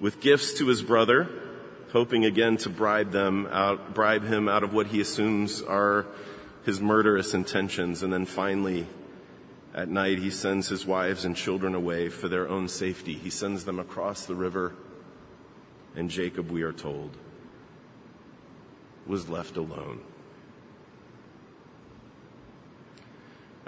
with 0.00 0.18
gifts 0.22 0.54
to 0.54 0.68
his 0.68 0.80
brother, 0.80 1.28
hoping 1.92 2.24
again 2.24 2.56
to 2.56 2.70
bribe 2.70 3.10
them 3.10 3.48
out, 3.52 3.92
bribe 3.92 4.24
him 4.24 4.48
out 4.48 4.62
of 4.62 4.72
what 4.72 4.86
he 4.86 5.02
assumes 5.02 5.60
are 5.60 6.06
his 6.64 6.80
murderous 6.80 7.34
intentions. 7.34 8.02
And 8.02 8.10
then 8.10 8.24
finally, 8.24 8.86
at 9.74 9.90
night, 9.90 10.20
he 10.20 10.30
sends 10.30 10.70
his 10.70 10.86
wives 10.86 11.26
and 11.26 11.36
children 11.36 11.74
away 11.74 12.08
for 12.08 12.28
their 12.28 12.48
own 12.48 12.66
safety. 12.66 13.12
He 13.12 13.28
sends 13.28 13.66
them 13.66 13.78
across 13.78 14.24
the 14.24 14.34
river 14.34 14.72
And 15.94 16.08
Jacob, 16.08 16.50
we 16.50 16.62
are 16.62 16.72
told, 16.72 17.14
was 19.06 19.28
left 19.28 19.58
alone. 19.58 20.00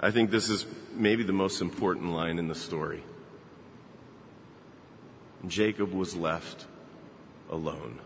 I 0.03 0.11
think 0.11 0.31
this 0.31 0.49
is 0.49 0.65
maybe 0.93 1.23
the 1.23 1.31
most 1.31 1.61
important 1.61 2.11
line 2.11 2.37
in 2.37 2.49
the 2.49 2.55
story. 2.55 3.03
Jacob 5.47 5.93
was 5.93 6.13
left 6.13 6.65
alone. 7.49 7.99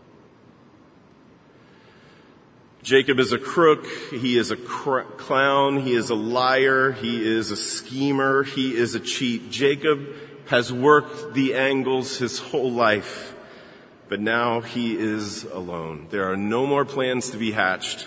Jacob 2.84 3.18
is 3.18 3.32
a 3.32 3.38
crook. 3.38 3.84
He 4.12 4.38
is 4.38 4.52
a 4.52 4.56
cr- 4.56 5.10
clown. 5.16 5.80
He 5.80 5.94
is 5.94 6.08
a 6.10 6.14
liar. 6.14 6.92
He 6.92 7.28
is 7.28 7.50
a 7.50 7.56
schemer. 7.56 8.44
He 8.44 8.76
is 8.76 8.94
a 8.94 9.00
cheat. 9.00 9.50
Jacob 9.50 10.06
has 10.46 10.72
worked 10.72 11.34
the 11.34 11.54
angles 11.54 12.18
his 12.18 12.38
whole 12.38 12.70
life, 12.70 13.34
but 14.08 14.20
now 14.20 14.60
he 14.60 14.96
is 14.96 15.42
alone. 15.42 16.06
There 16.10 16.30
are 16.30 16.36
no 16.36 16.64
more 16.64 16.84
plans 16.84 17.30
to 17.30 17.36
be 17.38 17.50
hatched. 17.50 18.06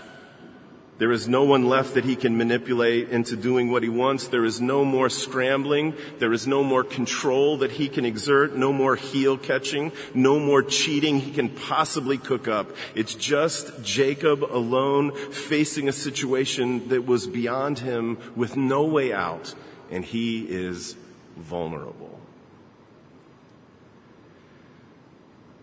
There 1.01 1.12
is 1.12 1.27
no 1.27 1.43
one 1.43 1.67
left 1.67 1.96
that 1.96 2.05
he 2.05 2.15
can 2.15 2.38
manipulate 2.38 3.10
into 3.10 3.36
doing 3.36 3.72
what 3.72 3.81
he 3.81 3.89
wants. 3.89 4.27
There 4.27 4.46
is 4.46 4.62
no 4.62 4.86
more 4.86 5.10
scrambling. 5.10 5.96
There 6.20 6.31
is 6.31 6.46
no 6.46 6.63
more 6.63 6.84
control 6.84 7.58
that 7.58 7.72
he 7.72 7.89
can 7.89 8.05
exert. 8.05 8.55
No 8.55 8.72
more 8.72 8.96
heel 8.96 9.36
catching. 9.36 9.93
No 10.13 10.38
more 10.38 10.62
cheating 10.62 11.20
he 11.20 11.31
can 11.31 11.50
possibly 11.50 12.20
cook 12.20 12.48
up. 12.48 12.75
It's 12.93 13.15
just 13.15 13.84
Jacob 13.84 14.43
alone 14.43 15.15
facing 15.31 15.89
a 15.89 15.91
situation 15.91 16.89
that 16.89 17.08
was 17.08 17.25
beyond 17.25 17.79
him 17.79 18.20
with 18.36 18.55
no 18.55 18.84
way 18.86 19.12
out. 19.12 19.55
And 19.89 20.05
he 20.05 20.46
is 20.48 20.96
vulnerable. 21.36 22.20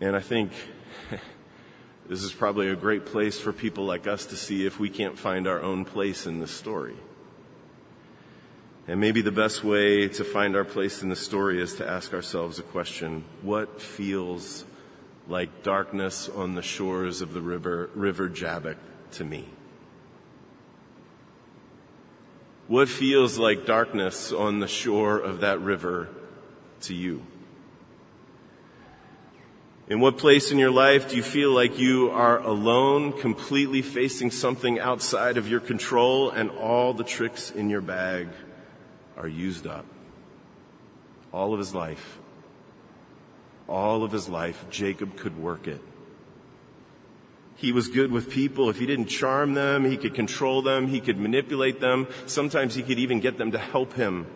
And 0.01 0.17
I 0.17 0.21
think 0.21 0.51
this 2.09 2.23
is 2.23 2.33
probably 2.33 2.71
a 2.71 2.77
great 2.77 3.05
place 3.05 3.39
for 3.39 3.53
people 3.53 3.85
like 3.85 4.07
us 4.07 4.27
to 4.27 4.37
see 4.37 4.65
if 4.65 4.81
we 4.81 4.89
can't 4.89 5.19
find 5.19 5.47
our 5.47 5.61
own 5.61 5.85
place 5.85 6.27
in 6.27 6.41
the 6.41 6.47
story. 6.47 6.97
And 8.87 8.99
maybe 8.99 9.21
the 9.21 9.31
best 9.31 9.63
way 9.63 10.09
to 10.09 10.25
find 10.25 10.57
our 10.57 10.65
place 10.65 11.03
in 11.03 11.11
the 11.11 11.17
story 11.17 11.61
is 11.61 11.75
to 11.75 11.87
ask 11.87 12.15
ourselves 12.15 12.59
a 12.59 12.63
question. 12.63 13.25
What 13.43 13.83
feels 13.83 14.65
like 15.29 15.63
darkness 15.63 16.31
on 16.31 16.55
the 16.55 16.63
shores 16.63 17.21
of 17.21 17.35
the 17.35 17.43
river, 17.43 17.91
river 17.95 18.31
Jabbok 18.31 18.79
to 19.13 19.25
me? 19.25 19.45
What 22.67 22.89
feels 22.89 23.39
like 23.39 23.67
darkness 23.67 24.33
on 24.33 24.61
the 24.61 24.69
shore 24.69 25.19
of 25.19 25.41
that 25.41 25.61
river 25.61 26.09
to 26.83 26.95
you? 26.95 27.23
In 29.89 30.01
what 30.01 30.19
place 30.19 30.53
in 30.53 30.59
your 30.59 30.71
life 30.71 31.09
do 31.09 31.17
you 31.17 31.23
feel 31.23 31.51
like 31.51 31.79
you 31.79 32.11
are 32.11 32.41
alone, 32.41 33.15
completely 33.15 33.81
facing 33.81 34.31
something 34.31 34.79
outside 34.79 35.39
of 35.39 35.49
your 35.49 35.61
control, 35.61 36.29
and 36.29 36.51
all 36.51 36.93
the 36.93 37.05
tricks 37.05 37.51
in 37.51 37.71
your 37.71 37.81
bag 37.81 38.29
are 39.17 39.27
used 39.27 39.67
up? 39.67 39.87
All 41.33 41.55
of 41.55 41.59
his 41.59 41.75
life, 41.75 42.19
all 43.67 44.05
of 44.05 44.13
his 44.13 44.29
life, 44.29 44.67
Jacob 44.69 45.17
could 45.17 45.39
work 45.39 45.67
it. 45.67 45.81
He 47.57 47.73
was 47.73 47.89
good 47.89 48.13
with 48.13 48.31
people. 48.31 48.69
If 48.69 48.79
he 48.79 48.85
didn't 48.85 49.07
charm 49.07 49.55
them, 49.55 49.87
he 49.87 49.97
could 49.97 50.15
control 50.15 50.61
them, 50.61 50.89
he 50.89 51.01
could 51.01 51.19
manipulate 51.19 51.81
them. 51.81 52.09
Sometimes 52.27 52.75
he 52.75 52.83
could 52.83 52.99
even 52.99 53.21
get 53.21 53.39
them 53.39 53.53
to 53.53 53.59
help 53.59 53.95
him 53.95 54.27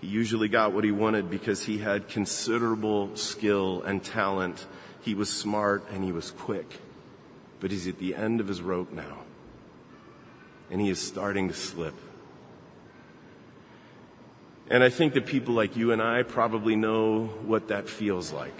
he 0.00 0.06
usually 0.06 0.48
got 0.48 0.72
what 0.72 0.84
he 0.84 0.92
wanted 0.92 1.30
because 1.30 1.64
he 1.64 1.78
had 1.78 2.08
considerable 2.08 3.14
skill 3.16 3.82
and 3.82 4.02
talent. 4.02 4.66
He 5.02 5.14
was 5.14 5.28
smart 5.28 5.84
and 5.90 6.02
he 6.02 6.12
was 6.12 6.30
quick. 6.30 6.80
But 7.60 7.70
he's 7.70 7.86
at 7.86 7.98
the 7.98 8.14
end 8.14 8.40
of 8.40 8.48
his 8.48 8.62
rope 8.62 8.92
now. 8.92 9.18
And 10.70 10.80
he 10.80 10.88
is 10.88 10.98
starting 10.98 11.48
to 11.48 11.54
slip. 11.54 11.94
And 14.68 14.82
I 14.82 14.88
think 14.88 15.14
that 15.14 15.26
people 15.26 15.52
like 15.54 15.76
you 15.76 15.92
and 15.92 16.00
I 16.00 16.22
probably 16.22 16.76
know 16.76 17.26
what 17.44 17.68
that 17.68 17.88
feels 17.88 18.32
like. 18.32 18.54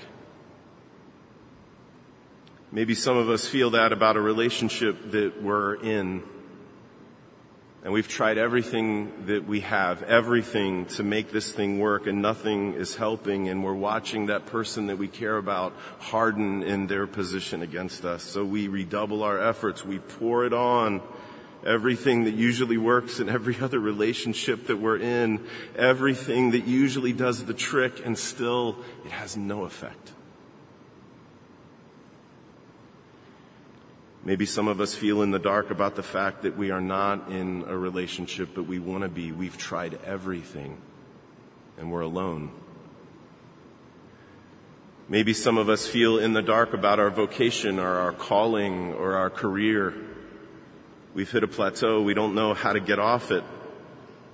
Maybe 2.72 2.94
some 2.94 3.16
of 3.16 3.30
us 3.30 3.46
feel 3.46 3.70
that 3.70 3.92
about 3.92 4.16
a 4.16 4.20
relationship 4.20 5.12
that 5.12 5.42
we're 5.42 5.76
in 5.76 6.22
and 7.82 7.92
we've 7.92 8.08
tried 8.08 8.36
everything 8.36 9.24
that 9.26 9.46
we 9.46 9.60
have, 9.60 10.02
everything 10.02 10.84
to 10.86 11.02
make 11.02 11.32
this 11.32 11.50
thing 11.50 11.78
work 11.78 12.06
and 12.06 12.20
nothing 12.20 12.74
is 12.74 12.96
helping 12.96 13.48
and 13.48 13.64
we're 13.64 13.72
watching 13.72 14.26
that 14.26 14.44
person 14.46 14.88
that 14.88 14.98
we 14.98 15.08
care 15.08 15.38
about 15.38 15.72
harden 15.98 16.62
in 16.62 16.88
their 16.88 17.06
position 17.06 17.62
against 17.62 18.04
us. 18.04 18.22
So 18.22 18.44
we 18.44 18.68
redouble 18.68 19.22
our 19.22 19.38
efforts. 19.38 19.84
We 19.84 19.98
pour 19.98 20.44
it 20.44 20.52
on 20.52 21.00
everything 21.64 22.24
that 22.24 22.34
usually 22.34 22.76
works 22.76 23.18
in 23.18 23.30
every 23.30 23.56
other 23.60 23.78
relationship 23.78 24.66
that 24.66 24.76
we're 24.76 24.98
in, 24.98 25.46
everything 25.74 26.50
that 26.50 26.66
usually 26.66 27.14
does 27.14 27.44
the 27.44 27.54
trick 27.54 28.04
and 28.04 28.18
still 28.18 28.76
it 29.06 29.10
has 29.10 29.38
no 29.38 29.64
effect. 29.64 30.12
Maybe 34.30 34.46
some 34.46 34.68
of 34.68 34.80
us 34.80 34.94
feel 34.94 35.22
in 35.22 35.32
the 35.32 35.40
dark 35.40 35.72
about 35.72 35.96
the 35.96 36.04
fact 36.04 36.42
that 36.42 36.56
we 36.56 36.70
are 36.70 36.80
not 36.80 37.32
in 37.32 37.64
a 37.66 37.76
relationship, 37.76 38.50
but 38.54 38.62
we 38.62 38.78
want 38.78 39.02
to 39.02 39.08
be. 39.08 39.32
We've 39.32 39.58
tried 39.58 39.98
everything 40.06 40.78
and 41.76 41.90
we're 41.90 42.02
alone. 42.02 42.52
Maybe 45.08 45.32
some 45.32 45.58
of 45.58 45.68
us 45.68 45.84
feel 45.84 46.20
in 46.20 46.32
the 46.32 46.42
dark 46.42 46.74
about 46.74 47.00
our 47.00 47.10
vocation 47.10 47.80
or 47.80 47.88
our 47.88 48.12
calling 48.12 48.94
or 48.94 49.16
our 49.16 49.30
career. 49.30 49.94
We've 51.12 51.28
hit 51.28 51.42
a 51.42 51.48
plateau. 51.48 52.00
We 52.00 52.14
don't 52.14 52.36
know 52.36 52.54
how 52.54 52.72
to 52.72 52.78
get 52.78 53.00
off 53.00 53.32
it. 53.32 53.42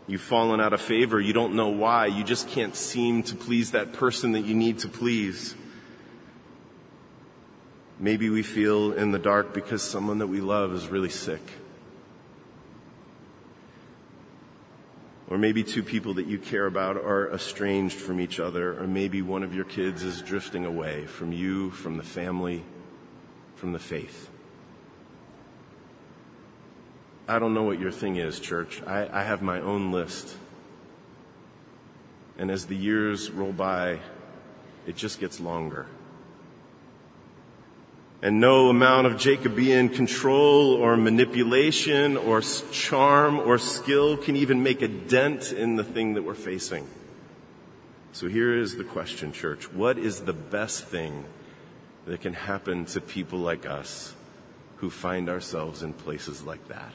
You've 0.06 0.20
fallen 0.20 0.60
out 0.60 0.74
of 0.74 0.82
favor. 0.82 1.18
You 1.18 1.32
don't 1.32 1.54
know 1.54 1.68
why. 1.68 2.04
You 2.04 2.22
just 2.22 2.50
can't 2.50 2.76
seem 2.76 3.22
to 3.22 3.34
please 3.34 3.70
that 3.70 3.94
person 3.94 4.32
that 4.32 4.44
you 4.44 4.54
need 4.54 4.80
to 4.80 4.88
please. 4.88 5.54
Maybe 7.98 8.28
we 8.28 8.42
feel 8.42 8.92
in 8.92 9.12
the 9.12 9.18
dark 9.18 9.54
because 9.54 9.82
someone 9.82 10.18
that 10.18 10.26
we 10.26 10.40
love 10.40 10.74
is 10.74 10.88
really 10.88 11.08
sick. 11.08 11.40
Or 15.28 15.38
maybe 15.38 15.64
two 15.64 15.82
people 15.82 16.14
that 16.14 16.26
you 16.26 16.38
care 16.38 16.66
about 16.66 16.96
are 16.96 17.32
estranged 17.32 17.96
from 17.96 18.20
each 18.20 18.38
other, 18.38 18.78
or 18.80 18.86
maybe 18.86 19.22
one 19.22 19.42
of 19.42 19.54
your 19.54 19.64
kids 19.64 20.02
is 20.04 20.22
drifting 20.22 20.64
away 20.64 21.06
from 21.06 21.32
you, 21.32 21.70
from 21.70 21.96
the 21.96 22.04
family, 22.04 22.62
from 23.56 23.72
the 23.72 23.78
faith. 23.78 24.30
I 27.26 27.40
don't 27.40 27.54
know 27.54 27.64
what 27.64 27.80
your 27.80 27.90
thing 27.90 28.16
is, 28.16 28.38
church. 28.38 28.82
I, 28.86 29.08
I 29.10 29.24
have 29.24 29.42
my 29.42 29.60
own 29.60 29.90
list. 29.90 30.36
And 32.38 32.50
as 32.50 32.66
the 32.66 32.76
years 32.76 33.30
roll 33.30 33.52
by, 33.52 33.98
it 34.86 34.94
just 34.94 35.18
gets 35.18 35.40
longer. 35.40 35.86
And 38.22 38.40
no 38.40 38.70
amount 38.70 39.06
of 39.06 39.18
Jacobean 39.18 39.88
control 39.88 40.72
or 40.72 40.96
manipulation 40.96 42.16
or 42.16 42.40
charm 42.40 43.38
or 43.38 43.58
skill 43.58 44.16
can 44.16 44.36
even 44.36 44.62
make 44.62 44.80
a 44.80 44.88
dent 44.88 45.52
in 45.52 45.76
the 45.76 45.84
thing 45.84 46.14
that 46.14 46.22
we're 46.22 46.34
facing. 46.34 46.86
So 48.12 48.28
here 48.28 48.56
is 48.56 48.76
the 48.76 48.84
question, 48.84 49.32
church. 49.32 49.70
What 49.70 49.98
is 49.98 50.22
the 50.22 50.32
best 50.32 50.84
thing 50.84 51.26
that 52.06 52.22
can 52.22 52.32
happen 52.32 52.86
to 52.86 53.00
people 53.00 53.38
like 53.38 53.66
us 53.66 54.14
who 54.76 54.88
find 54.88 55.28
ourselves 55.28 55.82
in 55.82 55.92
places 55.92 56.42
like 56.42 56.66
that? 56.68 56.92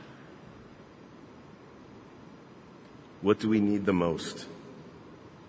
What 3.21 3.39
do 3.39 3.47
we 3.47 3.59
need 3.59 3.85
the 3.85 3.93
most 3.93 4.47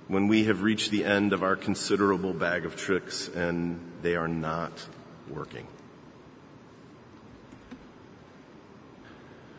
when 0.08 0.28
we 0.28 0.44
have 0.44 0.60
reached 0.60 0.90
the 0.90 1.06
end 1.06 1.32
of 1.32 1.42
our 1.42 1.56
considerable 1.56 2.34
bag 2.34 2.66
of 2.66 2.76
tricks 2.76 3.28
and 3.28 3.80
they 4.02 4.14
are 4.14 4.28
not 4.28 4.86
working. 5.28 5.66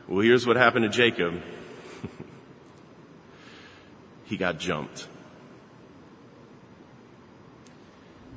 Well, 0.08 0.20
here's 0.20 0.46
what 0.46 0.58
happened 0.58 0.84
to 0.84 0.90
Jacob. 0.90 1.42
he 4.26 4.38
got 4.38 4.60
jumped. 4.60 5.08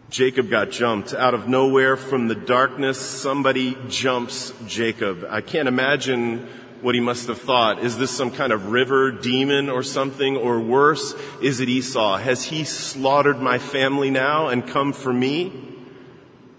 Jacob 0.09 0.49
got 0.49 0.71
jumped 0.71 1.13
out 1.13 1.35
of 1.35 1.49
nowhere 1.49 1.97
from 1.97 2.29
the 2.29 2.35
darkness. 2.35 2.99
Somebody 2.99 3.77
jumps 3.89 4.53
Jacob. 4.67 5.27
I 5.29 5.41
can't 5.41 5.69
imagine 5.69 6.47
what 6.81 6.95
he 6.95 7.01
must 7.01 7.27
have 7.27 7.41
thought. 7.41 7.81
Is 7.81 7.99
this 7.99 8.11
some 8.11 8.31
kind 8.31 8.53
of 8.53 8.71
river 8.71 9.11
demon 9.11 9.69
or 9.69 9.83
something? 9.83 10.37
Or 10.37 10.61
worse, 10.61 11.15
is 11.43 11.61
it 11.61 11.69
Esau? 11.69 12.17
Has 12.19 12.45
he 12.45 12.65
slaughtered 12.65 13.41
my 13.41 13.59
family 13.59 14.11
now 14.11 14.49
and 14.49 14.67
come 14.67 14.93
for 14.93 15.13
me? 15.13 15.76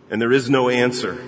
And 0.09 0.21
there 0.21 0.31
is 0.31 0.49
no 0.49 0.69
answer. 0.69 1.21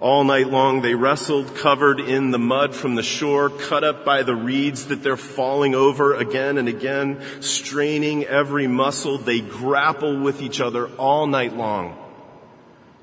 All 0.00 0.24
night 0.24 0.48
long 0.48 0.82
they 0.82 0.94
wrestled, 0.94 1.56
covered 1.56 1.98
in 1.98 2.30
the 2.30 2.38
mud 2.38 2.74
from 2.74 2.94
the 2.94 3.02
shore, 3.02 3.48
cut 3.48 3.84
up 3.84 4.04
by 4.04 4.22
the 4.22 4.34
reeds 4.34 4.86
that 4.86 5.02
they're 5.02 5.16
falling 5.16 5.74
over 5.74 6.14
again 6.14 6.58
and 6.58 6.68
again, 6.68 7.22
straining 7.40 8.24
every 8.24 8.66
muscle. 8.66 9.16
They 9.18 9.40
grapple 9.40 10.20
with 10.20 10.42
each 10.42 10.60
other 10.60 10.88
all 10.96 11.26
night 11.26 11.56
long. 11.56 11.96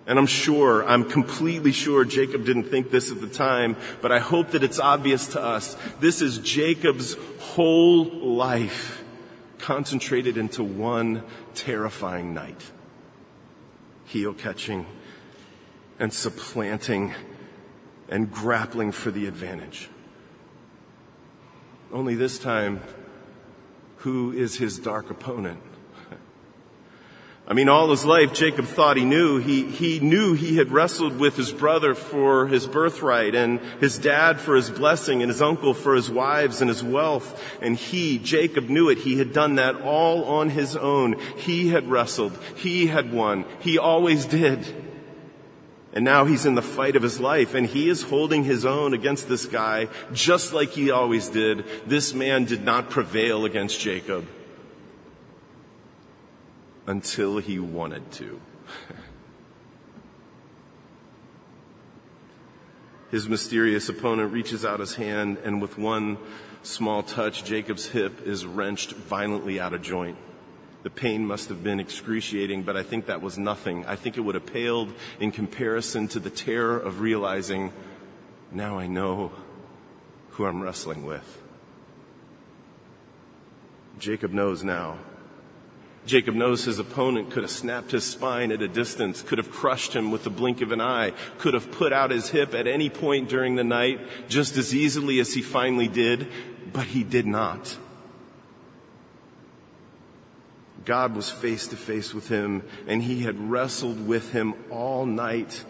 And 0.05 0.19
I'm 0.19 0.27
sure, 0.27 0.87
I'm 0.87 1.09
completely 1.09 1.71
sure 1.71 2.05
Jacob 2.05 2.45
didn't 2.45 2.65
think 2.65 2.91
this 2.91 3.11
at 3.11 3.21
the 3.21 3.27
time, 3.27 3.77
but 4.01 4.11
I 4.11 4.19
hope 4.19 4.51
that 4.51 4.63
it's 4.63 4.79
obvious 4.79 5.27
to 5.29 5.41
us. 5.41 5.75
This 5.99 6.21
is 6.21 6.39
Jacob's 6.39 7.15
whole 7.39 8.05
life 8.05 9.03
concentrated 9.59 10.37
into 10.37 10.63
one 10.63 11.23
terrifying 11.53 12.33
night. 12.33 12.61
Heel 14.12 14.34
catching 14.34 14.86
and 15.98 16.12
supplanting 16.12 17.13
and 18.10 18.30
grappling 18.30 18.91
for 18.91 19.10
the 19.10 19.25
advantage. 19.25 19.89
Only 21.94 22.15
this 22.15 22.38
time, 22.38 22.82
who 23.98 24.34
is 24.34 24.58
his 24.58 24.80
dark 24.80 25.10
opponent? 25.10 25.62
I 27.51 27.53
mean, 27.53 27.67
all 27.67 27.89
his 27.89 28.05
life, 28.05 28.31
Jacob 28.31 28.63
thought 28.63 28.96
he 28.96 29.03
knew. 29.03 29.38
He, 29.38 29.65
he 29.65 30.00
knew 30.00 30.36
he 30.36 30.55
had 30.55 30.72
wrestled 30.72 31.20
with 31.20 31.36
his 31.36 31.51
brother 31.51 31.96
for 31.96 32.48
his 32.48 32.65
birthright 32.65 33.36
and 33.36 33.60
his 33.81 33.98
dad 33.98 34.39
for 34.39 34.55
his 34.55 34.70
blessing 34.70 35.22
and 35.22 35.29
his 35.29 35.41
uncle 35.41 35.74
for 35.74 35.93
his 35.93 36.10
wives 36.10 36.62
and 36.62 36.70
his 36.70 36.81
wealth. 36.81 37.43
And 37.60 37.75
he, 37.75 38.20
Jacob, 38.20 38.70
knew 38.70 38.88
it. 38.88 39.00
He 39.00 39.17
had 39.17 39.34
done 39.34 39.55
that 39.55 39.81
all 39.81 40.24
on 40.24 40.51
his 40.51 40.77
own. 40.77 41.20
He 41.36 41.67
had 41.67 41.89
wrestled. 41.89 42.39
He 42.55 42.88
had 42.88 43.12
won. 43.12 43.43
He 43.60 43.77
always 43.77 44.25
did. 44.25 44.65
And 45.91 46.05
now 46.05 46.24
he's 46.24 46.46
in 46.46 46.55
the 46.55 46.62
fight 46.62 46.96
of 46.96 47.03
his 47.03 47.20
life 47.20 47.53
and 47.53 47.67
he 47.67 47.89
is 47.89 48.01
holding 48.01 48.46
his 48.46 48.63
own 48.63 48.93
against 48.93 49.27
this 49.27 49.46
guy 49.46 49.89
just 50.13 50.53
like 50.53 50.70
he 50.70 50.89
always 50.89 51.27
did. 51.27 51.65
This 51.86 52.13
man 52.13 52.46
did 52.46 52.63
not 52.63 52.89
prevail 52.89 53.43
against 53.43 53.81
Jacob 53.81 54.25
until 56.88 57.38
he 57.38 57.59
wanted 57.59 58.11
to. 58.13 58.41
his 63.11 63.27
mysterious 63.27 63.89
opponent 63.89 64.31
reaches 64.31 64.65
out 64.65 64.79
his 64.79 64.95
hand 64.95 65.38
and 65.43 65.61
with 65.61 65.77
one 65.77 66.17
small 66.63 67.03
touch, 67.03 67.43
Jacob's 67.43 67.88
hip 67.88 68.25
is 68.25 68.45
wrenched 68.45 68.91
violently 68.93 69.59
out 69.59 69.73
of 69.73 69.81
joint. 69.81 70.17
The 70.83 70.89
pain 70.89 71.25
must 71.25 71.50
have 71.50 71.63
been 71.63 71.79
excruciating, 71.79 72.63
but 72.63 72.75
I 72.75 72.83
think 72.83 73.05
that 73.05 73.21
was 73.21 73.38
nothing. 73.38 73.85
I 73.85 73.95
think 73.95 74.17
it 74.17 74.21
would 74.21 74.35
have 74.35 74.47
paled 74.47 74.93
in 75.19 75.31
comparison 75.31 76.07
to 76.09 76.19
the 76.19 76.31
terror 76.31 76.77
of 76.79 77.01
realizing, 77.01 77.71
now 78.51 78.79
I 78.79 78.88
know 78.88 79.31
who 80.31 80.45
I'm 80.45 80.61
wrestling 80.61 81.05
with. 81.05 81.41
Jacob 84.00 84.31
knows 84.31 84.63
now. 84.63 84.97
Jacob 86.05 86.34
knows 86.34 86.65
his 86.65 86.79
opponent 86.79 87.29
could 87.29 87.43
have 87.43 87.51
snapped 87.51 87.91
his 87.91 88.03
spine 88.03 88.51
at 88.51 88.62
a 88.62 88.67
distance, 88.67 89.22
could 89.22 89.38
have 89.38 89.51
crushed 89.51 89.93
him 89.93 90.12
with 90.12 90.24
the 90.24 90.29
blink 90.29 90.62
of 90.62 90.72
an 90.72 90.81
eye, 90.81 91.13
could 91.38 91.53
have 91.53 91.72
put 91.72 91.93
out 91.93 92.10
his 92.10 92.29
hip 92.29 92.55
at 92.55 92.67
any 92.67 92.89
point 92.89 93.29
during 93.29 93.55
the 93.55 93.63
night 93.63 94.00
just 94.27 94.58
as 94.58 94.74
easily 94.74 95.20
as 95.20 95.34
he 95.34 95.41
finally 95.41 95.88
did, 95.88 96.27
but 96.74 96.88
he 96.88 97.03
did 97.03 97.27
not. 97.27 97.77
God 100.86 101.15
was 101.15 101.29
face 101.29 101.67
to 101.67 101.77
face 101.77 102.13
with 102.13 102.27
him 102.27 102.63
and 102.88 103.03
he 103.03 103.22
had 103.22 103.51
wrestled 103.51 104.08
with 104.08 104.31
him 104.31 104.55
all 104.72 105.05
night 105.05 105.63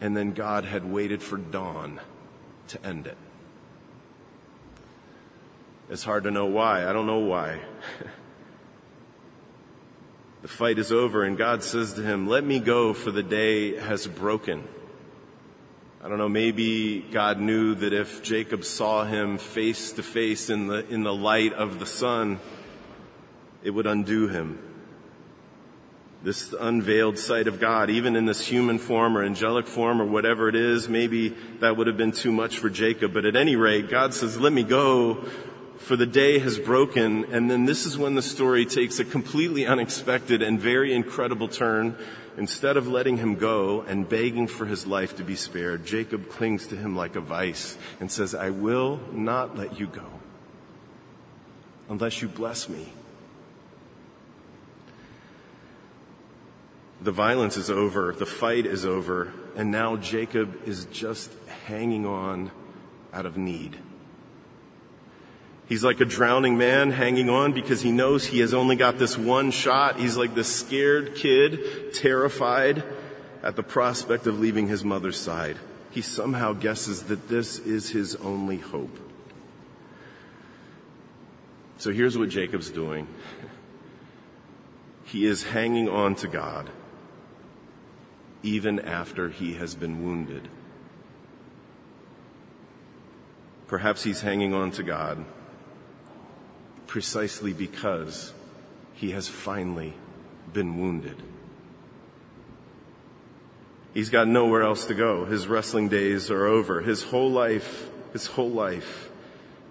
and 0.00 0.16
then 0.16 0.32
God 0.32 0.64
had 0.64 0.84
waited 0.84 1.22
for 1.22 1.36
dawn 1.36 2.00
to 2.68 2.86
end 2.86 3.08
it. 3.08 3.18
It's 5.90 6.04
hard 6.04 6.24
to 6.24 6.30
know 6.30 6.46
why. 6.46 6.88
I 6.88 6.92
don't 6.92 7.06
know 7.06 7.18
why. 7.18 7.60
the 10.42 10.48
fight 10.48 10.78
is 10.78 10.92
over 10.92 11.22
and 11.22 11.38
God 11.38 11.62
says 11.62 11.94
to 11.94 12.02
him, 12.02 12.26
let 12.26 12.44
me 12.44 12.58
go 12.58 12.92
for 12.92 13.12
the 13.12 13.22
day 13.22 13.76
has 13.76 14.06
broken. 14.08 14.66
I 16.02 16.08
don't 16.08 16.18
know, 16.18 16.28
maybe 16.28 16.98
God 16.98 17.38
knew 17.38 17.76
that 17.76 17.92
if 17.92 18.24
Jacob 18.24 18.64
saw 18.64 19.04
him 19.04 19.38
face 19.38 19.92
to 19.92 20.02
face 20.02 20.50
in 20.50 20.66
the, 20.66 20.84
in 20.88 21.04
the 21.04 21.14
light 21.14 21.52
of 21.52 21.78
the 21.78 21.86
sun, 21.86 22.40
it 23.62 23.70
would 23.70 23.86
undo 23.86 24.26
him. 24.26 24.58
This 26.24 26.52
unveiled 26.52 27.18
sight 27.18 27.46
of 27.46 27.60
God, 27.60 27.88
even 27.88 28.16
in 28.16 28.26
this 28.26 28.44
human 28.44 28.78
form 28.78 29.16
or 29.16 29.24
angelic 29.24 29.68
form 29.68 30.02
or 30.02 30.04
whatever 30.04 30.48
it 30.48 30.56
is, 30.56 30.88
maybe 30.88 31.36
that 31.60 31.76
would 31.76 31.86
have 31.86 31.96
been 31.96 32.12
too 32.12 32.32
much 32.32 32.58
for 32.58 32.68
Jacob. 32.68 33.14
But 33.14 33.24
at 33.24 33.36
any 33.36 33.54
rate, 33.54 33.88
God 33.88 34.12
says, 34.12 34.38
let 34.38 34.52
me 34.52 34.64
go 34.64 35.24
for 35.82 35.96
the 35.96 36.06
day 36.06 36.38
has 36.38 36.58
broken. 36.58 37.26
And 37.32 37.50
then 37.50 37.64
this 37.64 37.86
is 37.86 37.98
when 37.98 38.14
the 38.14 38.22
story 38.22 38.64
takes 38.64 38.98
a 38.98 39.04
completely 39.04 39.66
unexpected 39.66 40.42
and 40.42 40.58
very 40.60 40.94
incredible 40.94 41.48
turn. 41.48 41.96
Instead 42.36 42.76
of 42.76 42.88
letting 42.88 43.18
him 43.18 43.34
go 43.34 43.82
and 43.82 44.08
begging 44.08 44.46
for 44.46 44.64
his 44.64 44.86
life 44.86 45.16
to 45.16 45.24
be 45.24 45.36
spared, 45.36 45.84
Jacob 45.84 46.30
clings 46.30 46.66
to 46.68 46.76
him 46.76 46.96
like 46.96 47.14
a 47.14 47.20
vice 47.20 47.76
and 48.00 48.10
says, 48.10 48.34
I 48.34 48.50
will 48.50 49.00
not 49.12 49.56
let 49.56 49.78
you 49.78 49.86
go 49.86 50.06
unless 51.90 52.22
you 52.22 52.28
bless 52.28 52.70
me. 52.70 52.90
The 57.02 57.12
violence 57.12 57.56
is 57.56 57.68
over, 57.68 58.12
the 58.12 58.26
fight 58.26 58.64
is 58.64 58.86
over, 58.86 59.32
and 59.56 59.70
now 59.70 59.96
Jacob 59.96 60.66
is 60.66 60.84
just 60.86 61.32
hanging 61.66 62.06
on 62.06 62.50
out 63.12 63.26
of 63.26 63.36
need. 63.36 63.76
He's 65.72 65.82
like 65.82 66.02
a 66.02 66.04
drowning 66.04 66.58
man 66.58 66.90
hanging 66.90 67.30
on 67.30 67.54
because 67.54 67.80
he 67.80 67.92
knows 67.92 68.26
he 68.26 68.40
has 68.40 68.52
only 68.52 68.76
got 68.76 68.98
this 68.98 69.16
one 69.16 69.50
shot. 69.50 69.98
He's 69.98 70.18
like 70.18 70.34
this 70.34 70.54
scared 70.54 71.14
kid, 71.16 71.94
terrified 71.94 72.84
at 73.42 73.56
the 73.56 73.62
prospect 73.62 74.26
of 74.26 74.38
leaving 74.38 74.68
his 74.68 74.84
mother's 74.84 75.18
side. 75.18 75.56
He 75.90 76.02
somehow 76.02 76.52
guesses 76.52 77.04
that 77.04 77.30
this 77.30 77.58
is 77.58 77.88
his 77.88 78.16
only 78.16 78.58
hope. 78.58 78.98
So 81.78 81.90
here's 81.90 82.18
what 82.18 82.28
Jacob's 82.28 82.68
doing. 82.68 83.08
He 85.04 85.24
is 85.24 85.42
hanging 85.42 85.88
on 85.88 86.16
to 86.16 86.28
God 86.28 86.68
even 88.42 88.78
after 88.78 89.30
he 89.30 89.54
has 89.54 89.74
been 89.74 90.04
wounded. 90.04 90.48
Perhaps 93.68 94.02
he's 94.04 94.20
hanging 94.20 94.52
on 94.52 94.70
to 94.72 94.82
God 94.82 95.24
precisely 96.92 97.54
because 97.54 98.34
he 98.92 99.12
has 99.12 99.26
finally 99.26 99.94
been 100.52 100.78
wounded. 100.78 101.16
He's 103.94 104.10
got 104.10 104.28
nowhere 104.28 104.60
else 104.60 104.84
to 104.84 104.94
go. 104.94 105.24
His 105.24 105.46
wrestling 105.46 105.88
days 105.88 106.30
are 106.30 106.44
over. 106.44 106.82
His 106.82 107.04
whole 107.04 107.30
life, 107.30 107.88
his 108.12 108.26
whole 108.26 108.50
life 108.50 109.08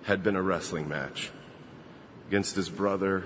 had 0.05 0.23
been 0.23 0.35
a 0.35 0.41
wrestling 0.41 0.89
match 0.89 1.29
against 2.27 2.55
his 2.55 2.69
brother, 2.69 3.25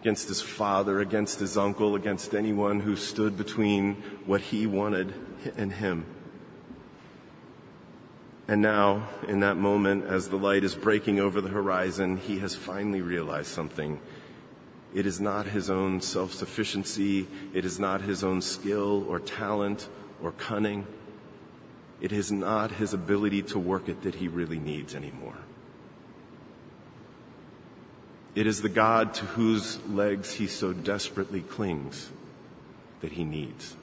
against 0.00 0.28
his 0.28 0.40
father, 0.40 0.98
against 1.00 1.40
his 1.40 1.58
uncle, 1.58 1.96
against 1.96 2.34
anyone 2.34 2.80
who 2.80 2.96
stood 2.96 3.36
between 3.36 3.96
what 4.24 4.40
he 4.40 4.66
wanted 4.66 5.12
and 5.58 5.74
him. 5.74 6.06
And 8.46 8.60
now, 8.60 9.08
in 9.26 9.40
that 9.40 9.56
moment, 9.56 10.04
as 10.04 10.28
the 10.28 10.36
light 10.36 10.64
is 10.64 10.74
breaking 10.74 11.18
over 11.18 11.40
the 11.40 11.48
horizon, 11.48 12.18
he 12.18 12.40
has 12.40 12.54
finally 12.54 13.00
realized 13.00 13.48
something. 13.48 14.00
It 14.94 15.06
is 15.06 15.20
not 15.20 15.46
his 15.46 15.70
own 15.70 16.02
self-sufficiency. 16.02 17.26
It 17.54 17.64
is 17.64 17.80
not 17.80 18.02
his 18.02 18.22
own 18.22 18.42
skill 18.42 19.06
or 19.08 19.18
talent 19.18 19.88
or 20.22 20.32
cunning. 20.32 20.86
It 22.00 22.12
is 22.12 22.30
not 22.30 22.70
his 22.72 22.92
ability 22.92 23.42
to 23.42 23.58
work 23.58 23.88
it 23.88 24.02
that 24.02 24.16
he 24.16 24.28
really 24.28 24.58
needs 24.58 24.94
anymore. 24.94 25.38
It 28.34 28.46
is 28.46 28.60
the 28.60 28.68
God 28.68 29.14
to 29.14 29.24
whose 29.24 29.82
legs 29.86 30.34
he 30.34 30.48
so 30.48 30.72
desperately 30.72 31.40
clings 31.40 32.10
that 33.00 33.12
he 33.12 33.24
needs. 33.24 33.76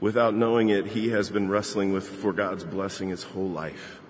Without 0.00 0.34
knowing 0.34 0.68
it, 0.68 0.86
he 0.86 1.08
has 1.08 1.30
been 1.30 1.48
wrestling 1.48 1.92
with 1.92 2.08
for 2.08 2.32
God's 2.32 2.64
blessing 2.64 3.08
his 3.08 3.24
whole 3.24 3.48
life. 3.48 4.00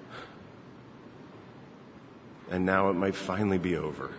And 2.51 2.67
now 2.67 2.91
it 2.91 2.95
might 2.95 3.15
finally 3.15 3.59
be 3.59 3.77
over. 3.77 4.11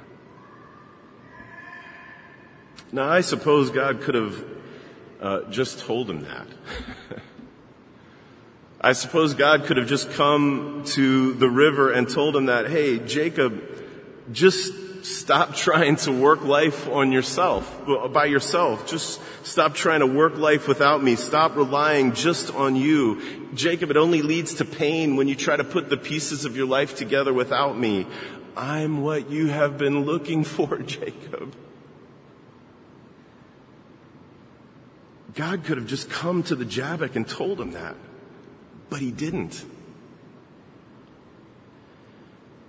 Now, 2.92 3.08
I 3.08 3.22
suppose 3.22 3.70
God 3.70 4.02
could 4.02 4.16
have 4.16 4.46
uh, 5.22 5.42
just 5.52 5.80
told 5.80 6.10
him 6.10 6.22
that. 6.22 6.48
I 8.82 8.94
suppose 8.94 9.34
God 9.34 9.66
could 9.66 9.78
have 9.78 9.88
just 9.88 10.12
come 10.12 10.84
to 10.88 11.34
the 11.34 11.50
river 11.50 11.92
and 11.92 12.10
told 12.10 12.36
him 12.36 12.46
that, 12.46 12.70
hey, 12.70 12.98
Jacob, 12.98 13.62
just 14.32 14.74
Stop 15.10 15.56
trying 15.56 15.95
to 15.95 16.12
work 16.12 16.43
life 16.43 16.88
on 16.88 17.12
yourself, 17.12 17.82
by 18.13 18.26
yourself. 18.26 18.86
Just 18.86 19.19
stop 19.43 19.74
trying 19.74 20.02
to 20.02 20.06
work 20.06 20.38
life 20.38 20.67
without 20.67 21.02
me. 21.02 21.15
Stop 21.15 21.56
relying 21.56 22.13
just 22.13 22.54
on 22.54 22.76
you. 22.76 23.50
Jacob, 23.56 23.89
it 23.89 23.98
only 23.98 24.22
leads 24.22 24.54
to 24.56 24.65
pain 24.65 25.15
when 25.15 25.28
you 25.28 25.34
try 25.34 25.58
to 25.58 25.63
put 25.63 25.89
the 25.89 25.98
pieces 25.98 26.45
of 26.45 26.56
your 26.56 26.67
life 26.67 26.95
together 26.95 27.34
without 27.34 27.76
me. 27.76 28.06
I'm 28.56 29.02
what 29.02 29.32
you 29.32 29.48
have 29.48 29.80
been 29.80 30.06
looking 30.06 30.43
for, 30.56 30.78
Jacob. 30.78 31.56
God 35.34 35.63
could 35.63 35.78
have 35.78 35.88
just 35.88 36.12
come 36.12 36.43
to 36.43 36.56
the 36.56 36.65
Jabbok 36.65 37.15
and 37.15 37.28
told 37.28 37.60
him 37.60 37.72
that, 37.72 37.95
but 38.91 39.00
he 39.00 39.10
didn't. 39.10 39.65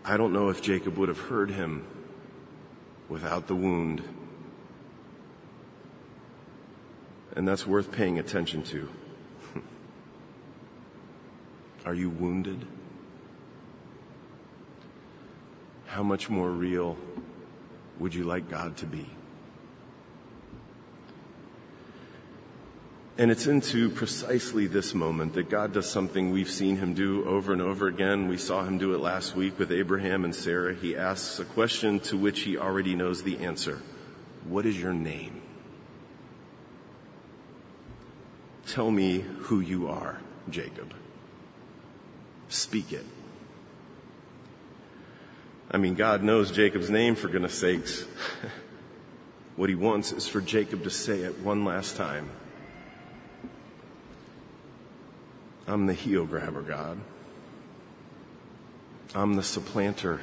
I 0.06 0.16
don't 0.16 0.32
know 0.32 0.48
if 0.48 0.62
Jacob 0.62 0.96
would 0.96 1.10
have 1.10 1.18
heard 1.18 1.50
him 1.50 1.84
without 3.10 3.48
the 3.48 3.54
wound. 3.54 4.02
And 7.36 7.46
that's 7.46 7.66
worth 7.66 7.92
paying 7.92 8.18
attention 8.18 8.62
to. 8.64 8.88
Are 11.84 11.94
you 11.94 12.08
wounded? 12.08 12.66
How 15.86 16.02
much 16.02 16.30
more 16.30 16.50
real 16.50 16.96
would 17.98 18.14
you 18.14 18.24
like 18.24 18.48
God 18.48 18.76
to 18.78 18.86
be? 18.86 19.10
And 23.20 23.30
it's 23.30 23.46
into 23.46 23.90
precisely 23.90 24.66
this 24.66 24.94
moment 24.94 25.34
that 25.34 25.50
God 25.50 25.74
does 25.74 25.86
something 25.86 26.30
we've 26.30 26.48
seen 26.48 26.78
him 26.78 26.94
do 26.94 27.22
over 27.26 27.52
and 27.52 27.60
over 27.60 27.86
again. 27.86 28.28
We 28.28 28.38
saw 28.38 28.64
him 28.64 28.78
do 28.78 28.94
it 28.94 29.00
last 29.00 29.36
week 29.36 29.58
with 29.58 29.70
Abraham 29.70 30.24
and 30.24 30.34
Sarah. 30.34 30.74
He 30.74 30.96
asks 30.96 31.38
a 31.38 31.44
question 31.44 32.00
to 32.00 32.16
which 32.16 32.40
he 32.40 32.56
already 32.56 32.94
knows 32.94 33.22
the 33.22 33.36
answer. 33.40 33.82
What 34.48 34.64
is 34.64 34.80
your 34.80 34.94
name? 34.94 35.42
Tell 38.66 38.90
me 38.90 39.20
who 39.40 39.60
you 39.60 39.88
are, 39.88 40.18
Jacob. 40.48 40.94
Speak 42.48 42.90
it. 42.90 43.04
I 45.70 45.76
mean, 45.76 45.94
God 45.94 46.22
knows 46.22 46.50
Jacob's 46.50 46.88
name 46.88 47.16
for 47.16 47.28
goodness 47.28 47.52
sakes. 47.52 48.06
what 49.56 49.68
he 49.68 49.74
wants 49.74 50.10
is 50.10 50.26
for 50.26 50.40
Jacob 50.40 50.84
to 50.84 50.90
say 50.90 51.20
it 51.20 51.40
one 51.40 51.66
last 51.66 51.96
time. 51.96 52.30
I'm 55.66 55.86
the 55.86 55.94
heel 55.94 56.26
grabber, 56.26 56.62
God. 56.62 56.98
I'm 59.14 59.34
the 59.34 59.42
supplanter. 59.42 60.20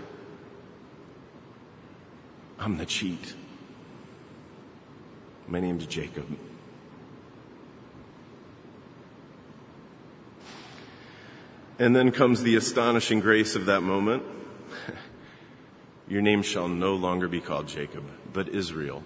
I'm 2.59 2.77
the 2.77 2.85
cheat. 2.85 3.33
My 5.47 5.59
name's 5.59 5.85
Jacob. 5.85 6.37
And 11.79 11.95
then 11.95 12.11
comes 12.11 12.43
the 12.43 12.55
astonishing 12.55 13.19
grace 13.19 13.55
of 13.55 13.65
that 13.67 13.81
moment. 13.81 14.23
Your 16.07 16.21
name 16.21 16.41
shall 16.41 16.67
no 16.67 16.95
longer 16.95 17.27
be 17.27 17.39
called 17.39 17.67
Jacob, 17.67 18.03
but 18.33 18.49
Israel. 18.49 19.03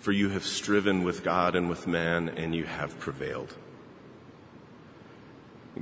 For 0.00 0.12
you 0.12 0.28
have 0.30 0.44
striven 0.44 1.04
with 1.04 1.24
God 1.24 1.56
and 1.56 1.68
with 1.68 1.86
man, 1.86 2.28
and 2.28 2.54
you 2.54 2.64
have 2.64 2.98
prevailed. 2.98 3.54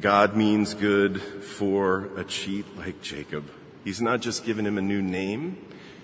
God 0.01 0.37
means 0.37 0.75
good 0.75 1.23
for 1.23 2.11
a 2.17 2.25
cheat 2.25 2.67
like 2.77 3.01
Jacob. 3.01 3.49
He's 3.83 4.01
not 4.01 4.21
just 4.21 4.45
given 4.45 4.67
him 4.67 4.77
a 4.77 4.83
new 4.83 5.01
name, 5.01 5.57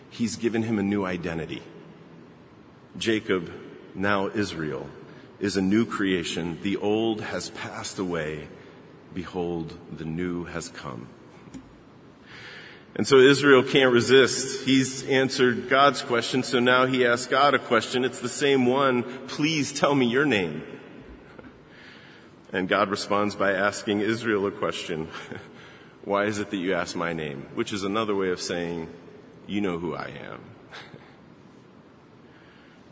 he's 0.08 0.36
given 0.36 0.62
him 0.62 0.78
a 0.78 0.82
new 0.82 1.04
identity. 1.04 1.62
Jacob, 2.96 3.52
now 3.94 4.28
Israel, 4.28 4.88
is 5.40 5.56
a 5.56 5.62
new 5.62 5.84
creation. 5.84 6.58
The 6.62 6.76
old 6.76 7.20
has 7.20 7.50
passed 7.50 7.98
away. 7.98 8.48
Behold, 9.12 9.76
the 9.94 10.04
new 10.04 10.44
has 10.44 10.68
come. 10.68 11.08
And 12.94 13.06
so 13.06 13.18
Israel 13.18 13.62
can't 13.62 13.92
resist. 13.92 14.64
He's 14.64 15.02
answered 15.06 15.68
God's 15.68 16.02
question, 16.02 16.42
so 16.42 16.60
now 16.60 16.86
he 16.86 17.06
asks 17.06 17.26
God 17.26 17.54
a 17.54 17.58
question. 17.58 18.04
It's 18.04 18.20
the 18.20 18.28
same 18.28 18.66
one. 18.66 19.02
Please 19.26 19.72
tell 19.72 19.94
me 19.94 20.06
your 20.06 20.26
name. 20.26 20.62
And 22.52 22.68
God 22.68 22.90
responds 22.90 23.34
by 23.34 23.52
asking 23.52 24.00
Israel 24.00 24.46
a 24.46 24.50
question. 24.50 25.08
Why 26.04 26.26
is 26.26 26.38
it 26.38 26.50
that 26.50 26.56
you 26.56 26.74
ask 26.74 26.94
my 26.94 27.12
name? 27.12 27.46
Which 27.54 27.72
is 27.72 27.82
another 27.82 28.14
way 28.14 28.30
of 28.30 28.40
saying, 28.40 28.88
you 29.46 29.60
know 29.60 29.78
who 29.78 29.94
I 29.94 30.08
am. 30.08 30.40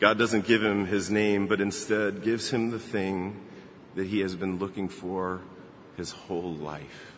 God 0.01 0.17
doesn't 0.17 0.47
give 0.47 0.63
him 0.63 0.87
his 0.87 1.11
name, 1.11 1.47
but 1.47 1.61
instead 1.61 2.23
gives 2.23 2.51
him 2.51 2.71
the 2.71 2.79
thing 2.79 3.39
that 3.97 4.07
he 4.07 4.21
has 4.21 4.35
been 4.35 4.59
looking 4.59 4.89
for 4.89 5.43
his 5.97 6.13
whole 6.13 6.55
life. 6.55 7.13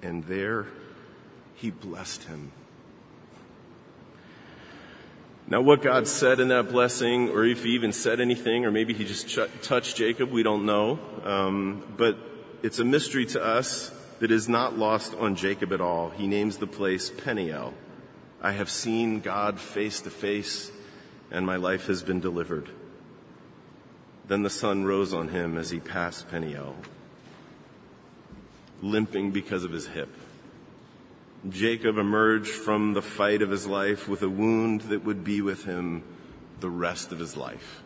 And 0.00 0.24
there 0.24 0.66
he 1.54 1.70
blessed 1.70 2.24
him 2.24 2.52
now, 5.48 5.60
what 5.60 5.82
God 5.82 6.06
said 6.06 6.40
in 6.40 6.48
that 6.48 6.70
blessing, 6.70 7.28
or 7.30 7.44
if 7.44 7.64
he 7.64 7.70
even 7.70 7.92
said 7.92 8.20
anything, 8.20 8.64
or 8.64 8.70
maybe 8.70 8.94
he 8.94 9.04
just 9.04 9.28
ch- 9.28 9.62
touched 9.62 9.96
Jacob, 9.96 10.30
we 10.30 10.42
don't 10.42 10.64
know. 10.64 10.98
Um, 11.24 11.84
but 11.96 12.16
it's 12.62 12.78
a 12.78 12.84
mystery 12.84 13.26
to 13.26 13.42
us 13.42 13.92
that 14.20 14.30
is 14.30 14.48
not 14.48 14.78
lost 14.78 15.14
on 15.16 15.34
Jacob 15.34 15.72
at 15.72 15.80
all. 15.80 16.10
He 16.10 16.26
names 16.26 16.58
the 16.58 16.66
place 16.66 17.10
Peniel. 17.10 17.74
I 18.40 18.52
have 18.52 18.70
seen 18.70 19.20
God 19.20 19.58
face 19.58 20.00
to 20.02 20.10
face, 20.10 20.70
and 21.30 21.44
my 21.44 21.56
life 21.56 21.86
has 21.86 22.02
been 22.02 22.20
delivered. 22.20 22.68
Then 24.28 24.44
the 24.44 24.50
sun 24.50 24.84
rose 24.84 25.12
on 25.12 25.28
him 25.28 25.58
as 25.58 25.70
he 25.70 25.80
passed 25.80 26.30
Peniel, 26.30 26.76
limping 28.80 29.32
because 29.32 29.64
of 29.64 29.72
his 29.72 29.88
hip. 29.88 30.08
Jacob 31.48 31.98
emerged 31.98 32.50
from 32.50 32.92
the 32.92 33.02
fight 33.02 33.42
of 33.42 33.50
his 33.50 33.66
life 33.66 34.08
with 34.08 34.22
a 34.22 34.28
wound 34.28 34.82
that 34.82 35.04
would 35.04 35.24
be 35.24 35.40
with 35.40 35.64
him 35.64 36.04
the 36.60 36.70
rest 36.70 37.10
of 37.10 37.18
his 37.18 37.36
life. 37.36 37.82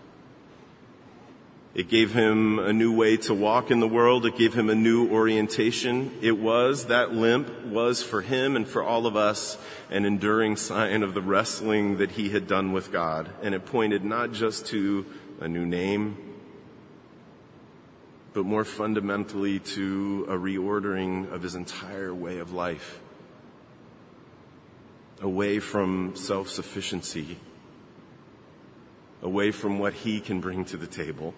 It 1.75 1.88
gave 1.88 2.12
him 2.12 2.59
a 2.59 2.73
new 2.73 2.95
way 2.95 3.16
to 3.19 3.35
walk 3.35 3.71
in 3.71 3.81
the 3.81 3.88
world. 3.88 4.25
It 4.27 4.37
gave 4.37 4.55
him 4.55 4.69
a 4.69 4.75
new 4.75 5.11
orientation. 5.11 6.11
It 6.23 6.38
was, 6.38 6.87
that 6.87 7.12
limp 7.12 7.64
was 7.64 8.03
for 8.03 8.23
him 8.23 8.57
and 8.57 8.69
for 8.69 8.83
all 8.83 9.07
of 9.07 9.16
us 9.16 9.59
an 9.90 10.05
enduring 10.05 10.57
sign 10.57 11.03
of 11.03 11.14
the 11.14 11.23
wrestling 11.23 11.99
that 11.99 12.12
he 12.12 12.31
had 12.31 12.47
done 12.47 12.73
with 12.73 12.92
God. 12.92 13.31
And 13.42 13.55
it 13.55 13.66
pointed 13.66 14.05
not 14.05 14.33
just 14.33 14.66
to 14.69 15.07
a 15.40 15.49
new 15.49 15.66
name, 15.66 16.16
but 18.33 18.45
more 18.45 18.64
fundamentally 18.64 19.61
to 19.61 20.27
a 20.29 20.35
reordering 20.35 21.31
of 21.33 21.42
his 21.42 21.55
entire 21.55 22.14
way 22.14 22.38
of 22.38 22.53
life 22.53 23.01
away 25.20 25.59
from 25.59 26.14
self 26.14 26.48
sufficiency, 26.48 27.38
away 29.22 29.50
from 29.50 29.79
what 29.79 29.92
he 29.92 30.20
can 30.20 30.40
bring 30.40 30.64
to 30.66 30.76
the 30.76 30.87
table, 30.87 31.35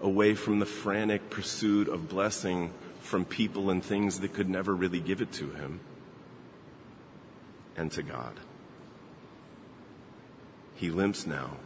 away 0.00 0.34
from 0.34 0.58
the 0.58 0.66
frantic 0.66 1.30
pursuit 1.30 1.88
of 1.88 2.08
blessing 2.08 2.72
from 3.00 3.24
people 3.24 3.70
and 3.70 3.84
things 3.84 4.20
that 4.20 4.32
could 4.32 4.48
never 4.48 4.74
really 4.74 5.00
give 5.00 5.20
it 5.20 5.32
to 5.32 5.50
him, 5.50 5.80
and 7.76 7.90
to 7.92 8.02
God. 8.02 8.38
He 10.74 10.90
limps 10.90 11.26
now, 11.26 11.56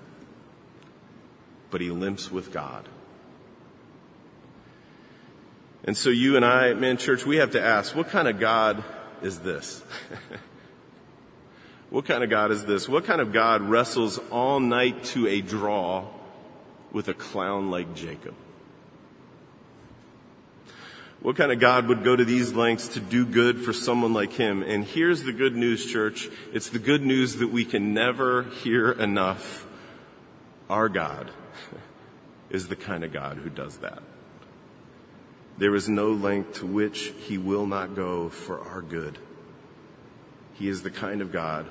but 1.70 1.80
he 1.80 1.90
limps 1.90 2.30
with 2.30 2.52
God. 2.52 2.88
And 5.84 5.96
so 5.96 6.10
you 6.10 6.36
and 6.36 6.44
I, 6.44 6.74
man, 6.74 6.98
church, 6.98 7.24
we 7.24 7.36
have 7.36 7.52
to 7.52 7.62
ask, 7.62 7.96
what 7.96 8.10
kind 8.10 8.28
of 8.28 8.38
God 8.38 8.84
is 9.22 9.38
this? 9.40 9.82
What 11.90 12.04
kind 12.04 12.22
of 12.22 12.28
God 12.28 12.50
is 12.50 12.66
this? 12.66 12.88
What 12.88 13.04
kind 13.04 13.20
of 13.20 13.32
God 13.32 13.62
wrestles 13.62 14.18
all 14.30 14.60
night 14.60 15.04
to 15.04 15.26
a 15.26 15.40
draw 15.40 16.04
with 16.92 17.08
a 17.08 17.14
clown 17.14 17.70
like 17.70 17.94
Jacob? 17.94 18.34
What 21.20 21.36
kind 21.36 21.50
of 21.50 21.58
God 21.58 21.88
would 21.88 22.04
go 22.04 22.14
to 22.14 22.24
these 22.24 22.52
lengths 22.52 22.88
to 22.88 23.00
do 23.00 23.26
good 23.26 23.60
for 23.60 23.72
someone 23.72 24.12
like 24.12 24.32
him? 24.32 24.62
And 24.62 24.84
here's 24.84 25.24
the 25.24 25.32
good 25.32 25.56
news, 25.56 25.84
church. 25.84 26.28
It's 26.52 26.68
the 26.68 26.78
good 26.78 27.02
news 27.02 27.36
that 27.36 27.48
we 27.48 27.64
can 27.64 27.92
never 27.92 28.44
hear 28.44 28.92
enough. 28.92 29.66
Our 30.70 30.88
God 30.88 31.30
is 32.50 32.68
the 32.68 32.76
kind 32.76 33.02
of 33.02 33.12
God 33.12 33.38
who 33.38 33.48
does 33.48 33.78
that. 33.78 34.02
There 35.56 35.74
is 35.74 35.88
no 35.88 36.12
length 36.12 36.58
to 36.58 36.66
which 36.66 37.12
he 37.26 37.36
will 37.36 37.66
not 37.66 37.96
go 37.96 38.28
for 38.28 38.60
our 38.60 38.82
good. 38.82 39.18
He 40.54 40.68
is 40.68 40.82
the 40.82 40.90
kind 40.90 41.20
of 41.20 41.32
God 41.32 41.66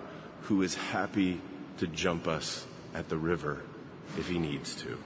who 0.48 0.62
is 0.62 0.76
happy 0.76 1.42
to 1.78 1.88
jump 1.88 2.28
us 2.28 2.66
at 2.94 3.10
the 3.10 3.18
river 3.18 3.62
if 4.18 4.28
he 4.28 4.40
needs 4.40 4.76
to. 4.76 4.98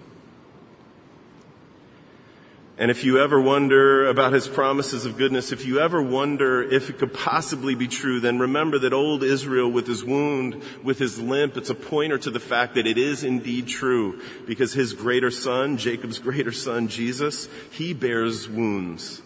And 2.77 2.89
if 2.89 3.03
you 3.03 3.19
ever 3.19 3.39
wonder 3.39 4.07
about 4.07 4.33
his 4.33 4.47
promises 4.47 5.05
of 5.05 5.17
goodness, 5.17 5.51
if 5.51 5.65
you 5.65 5.79
ever 5.79 6.01
wonder 6.01 6.63
if 6.63 6.89
it 6.89 6.97
could 6.97 7.13
possibly 7.13 7.75
be 7.75 7.87
true, 7.87 8.19
then 8.19 8.39
remember 8.39 8.79
that 8.79 8.93
old 8.93 9.23
Israel 9.23 9.69
with 9.69 9.85
his 9.85 10.03
wound, 10.03 10.61
with 10.83 10.97
his 10.97 11.19
limp, 11.19 11.57
it's 11.57 11.69
a 11.69 11.75
pointer 11.75 12.17
to 12.19 12.31
the 12.31 12.39
fact 12.39 12.75
that 12.75 12.87
it 12.87 12.97
is 12.97 13.23
indeed 13.23 13.67
true 13.67 14.21
because 14.47 14.73
his 14.73 14.93
greater 14.93 15.29
son, 15.29 15.77
Jacob's 15.77 16.17
greater 16.17 16.51
son, 16.51 16.87
Jesus, 16.87 17.49
he 17.71 17.93
bears 17.93 18.47
wounds 18.47 19.21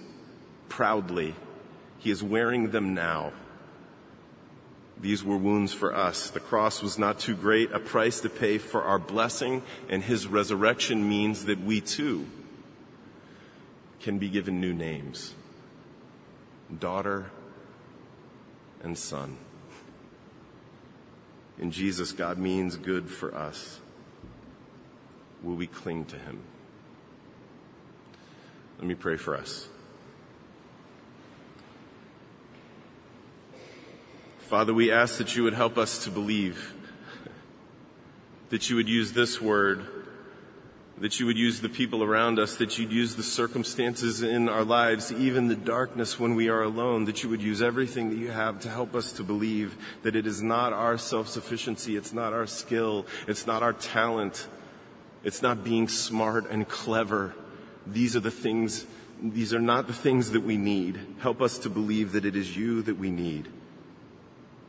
proudly. 0.68 1.36
He 2.00 2.10
is 2.10 2.22
wearing 2.24 2.72
them 2.72 2.94
now. 2.94 3.32
These 5.00 5.24
were 5.24 5.38
wounds 5.38 5.74
for 5.74 5.94
us. 5.94 6.30
The 6.30 6.40
cross 6.40 6.82
was 6.82 6.98
not 6.98 7.20
too 7.20 7.36
great 7.36 7.72
a 7.72 7.80
price 7.80 8.22
to 8.22 8.30
pay 8.30 8.58
for 8.58 8.82
our 8.84 9.00
blessing, 9.00 9.62
and 9.90 10.04
his 10.04 10.28
resurrection 10.28 11.08
means 11.08 11.46
that 11.46 11.60
we 11.60 11.82
too 11.82 12.28
can 14.00 14.18
be 14.20 14.30
given 14.30 14.62
new 14.62 14.74
names 14.74 15.34
daughter 16.80 17.32
and 18.84 18.98
son. 18.98 19.38
In 21.60 21.72
Jesus, 21.72 22.12
God 22.12 22.38
means 22.38 22.76
good 22.76 23.10
for 23.10 23.34
us. 23.34 23.80
Will 25.44 25.56
we 25.56 25.68
cling 25.68 26.06
to 26.06 26.18
him? 26.18 26.40
Let 28.78 28.88
me 28.88 28.96
pray 28.96 29.16
for 29.16 29.36
us. 29.38 29.70
Father, 34.48 34.74
we 34.74 34.92
ask 34.92 35.18
that 35.18 35.36
you 35.36 35.44
would 35.44 35.54
help 35.54 35.78
us 35.78 36.04
to 36.06 36.12
believe, 36.12 36.74
that 38.50 38.70
you 38.70 38.76
would 38.76 38.90
use 38.90 39.12
this 39.12 39.42
word 39.42 39.86
that 40.98 41.20
you 41.20 41.26
would 41.26 41.38
use 41.38 41.60
the 41.60 41.70
people 41.70 42.04
around 42.04 42.40
us, 42.40 42.56
that 42.56 42.80
you'd 42.80 42.92
use 42.92 43.16
the 43.16 43.24
circumstances 43.24 44.22
in 44.22 44.48
our 44.48 44.64
lives, 44.64 45.12
even 45.12 45.50
the 45.50 45.56
darkness 45.56 46.18
when 46.20 46.36
we 46.36 46.48
are 46.48 46.64
alone, 46.64 47.04
that 47.06 47.22
you 47.22 47.30
would 47.30 47.42
use 47.42 47.62
everything 47.62 48.10
that 48.10 48.18
you 48.18 48.32
have 48.32 48.62
to 48.62 48.70
help 48.70 48.96
us 48.96 49.12
to 49.12 49.24
believe 49.24 49.76
that 50.04 50.16
it 50.16 50.26
is 50.26 50.42
not 50.42 50.72
our 50.72 50.98
self-sufficiency, 50.98 51.98
it's 51.98 52.14
not 52.14 52.32
our 52.32 52.48
skill, 52.48 53.06
it's 53.28 53.46
not 53.46 53.62
our 53.62 53.74
talent, 53.74 54.48
it's 55.24 55.42
not 55.42 55.66
being 55.66 55.90
smart 55.90 56.50
and 56.50 56.68
clever. 56.68 57.36
These 57.86 58.16
are 58.16 58.22
the 58.22 58.32
things, 58.32 58.86
these 59.22 59.54
are 59.54 59.60
not 59.60 59.88
the 59.88 59.94
things 59.94 60.32
that 60.32 60.44
we 60.44 60.56
need. 60.56 60.98
Help 61.20 61.42
us 61.42 61.58
to 61.60 61.70
believe 61.70 62.14
that 62.14 62.24
it 62.24 62.38
is 62.38 62.56
you 62.56 62.82
that 62.84 62.98
we 62.98 63.12
need. 63.12 63.50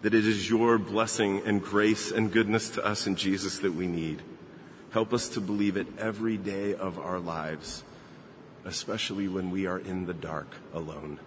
That 0.07 0.15
it 0.15 0.25
is 0.25 0.49
your 0.49 0.79
blessing 0.79 1.43
and 1.45 1.61
grace 1.61 2.13
and 2.13 2.31
goodness 2.31 2.71
to 2.71 2.87
us 2.87 3.09
in 3.09 3.17
Jesus 3.17 3.59
that 3.59 3.75
we 3.75 3.89
need. 3.89 4.23
Help 4.93 5.13
us 5.13 5.29
to 5.31 5.41
believe 5.41 5.77
it 5.77 5.89
every 5.99 6.37
day 6.37 6.77
of 6.77 6.97
our 6.97 7.19
lives, 7.19 7.83
especially 8.65 9.27
when 9.27 9.51
we 9.51 9.67
are 9.67 9.81
in 9.81 10.07
the 10.07 10.15
dark 10.15 10.47
alone. 10.73 11.19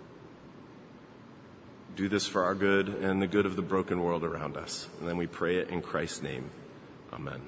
Do 1.97 2.07
this 2.07 2.25
for 2.25 2.45
our 2.45 2.55
good 2.55 2.87
and 2.87 3.21
the 3.21 3.27
good 3.27 3.45
of 3.45 3.57
the 3.57 3.61
broken 3.61 4.01
world 4.01 4.23
around 4.23 4.55
us. 4.55 4.87
And 5.01 5.09
then 5.09 5.17
we 5.17 5.27
pray 5.27 5.57
it 5.57 5.67
in 5.67 5.81
Christ's 5.81 6.21
name. 6.21 6.49
Amen. 7.11 7.41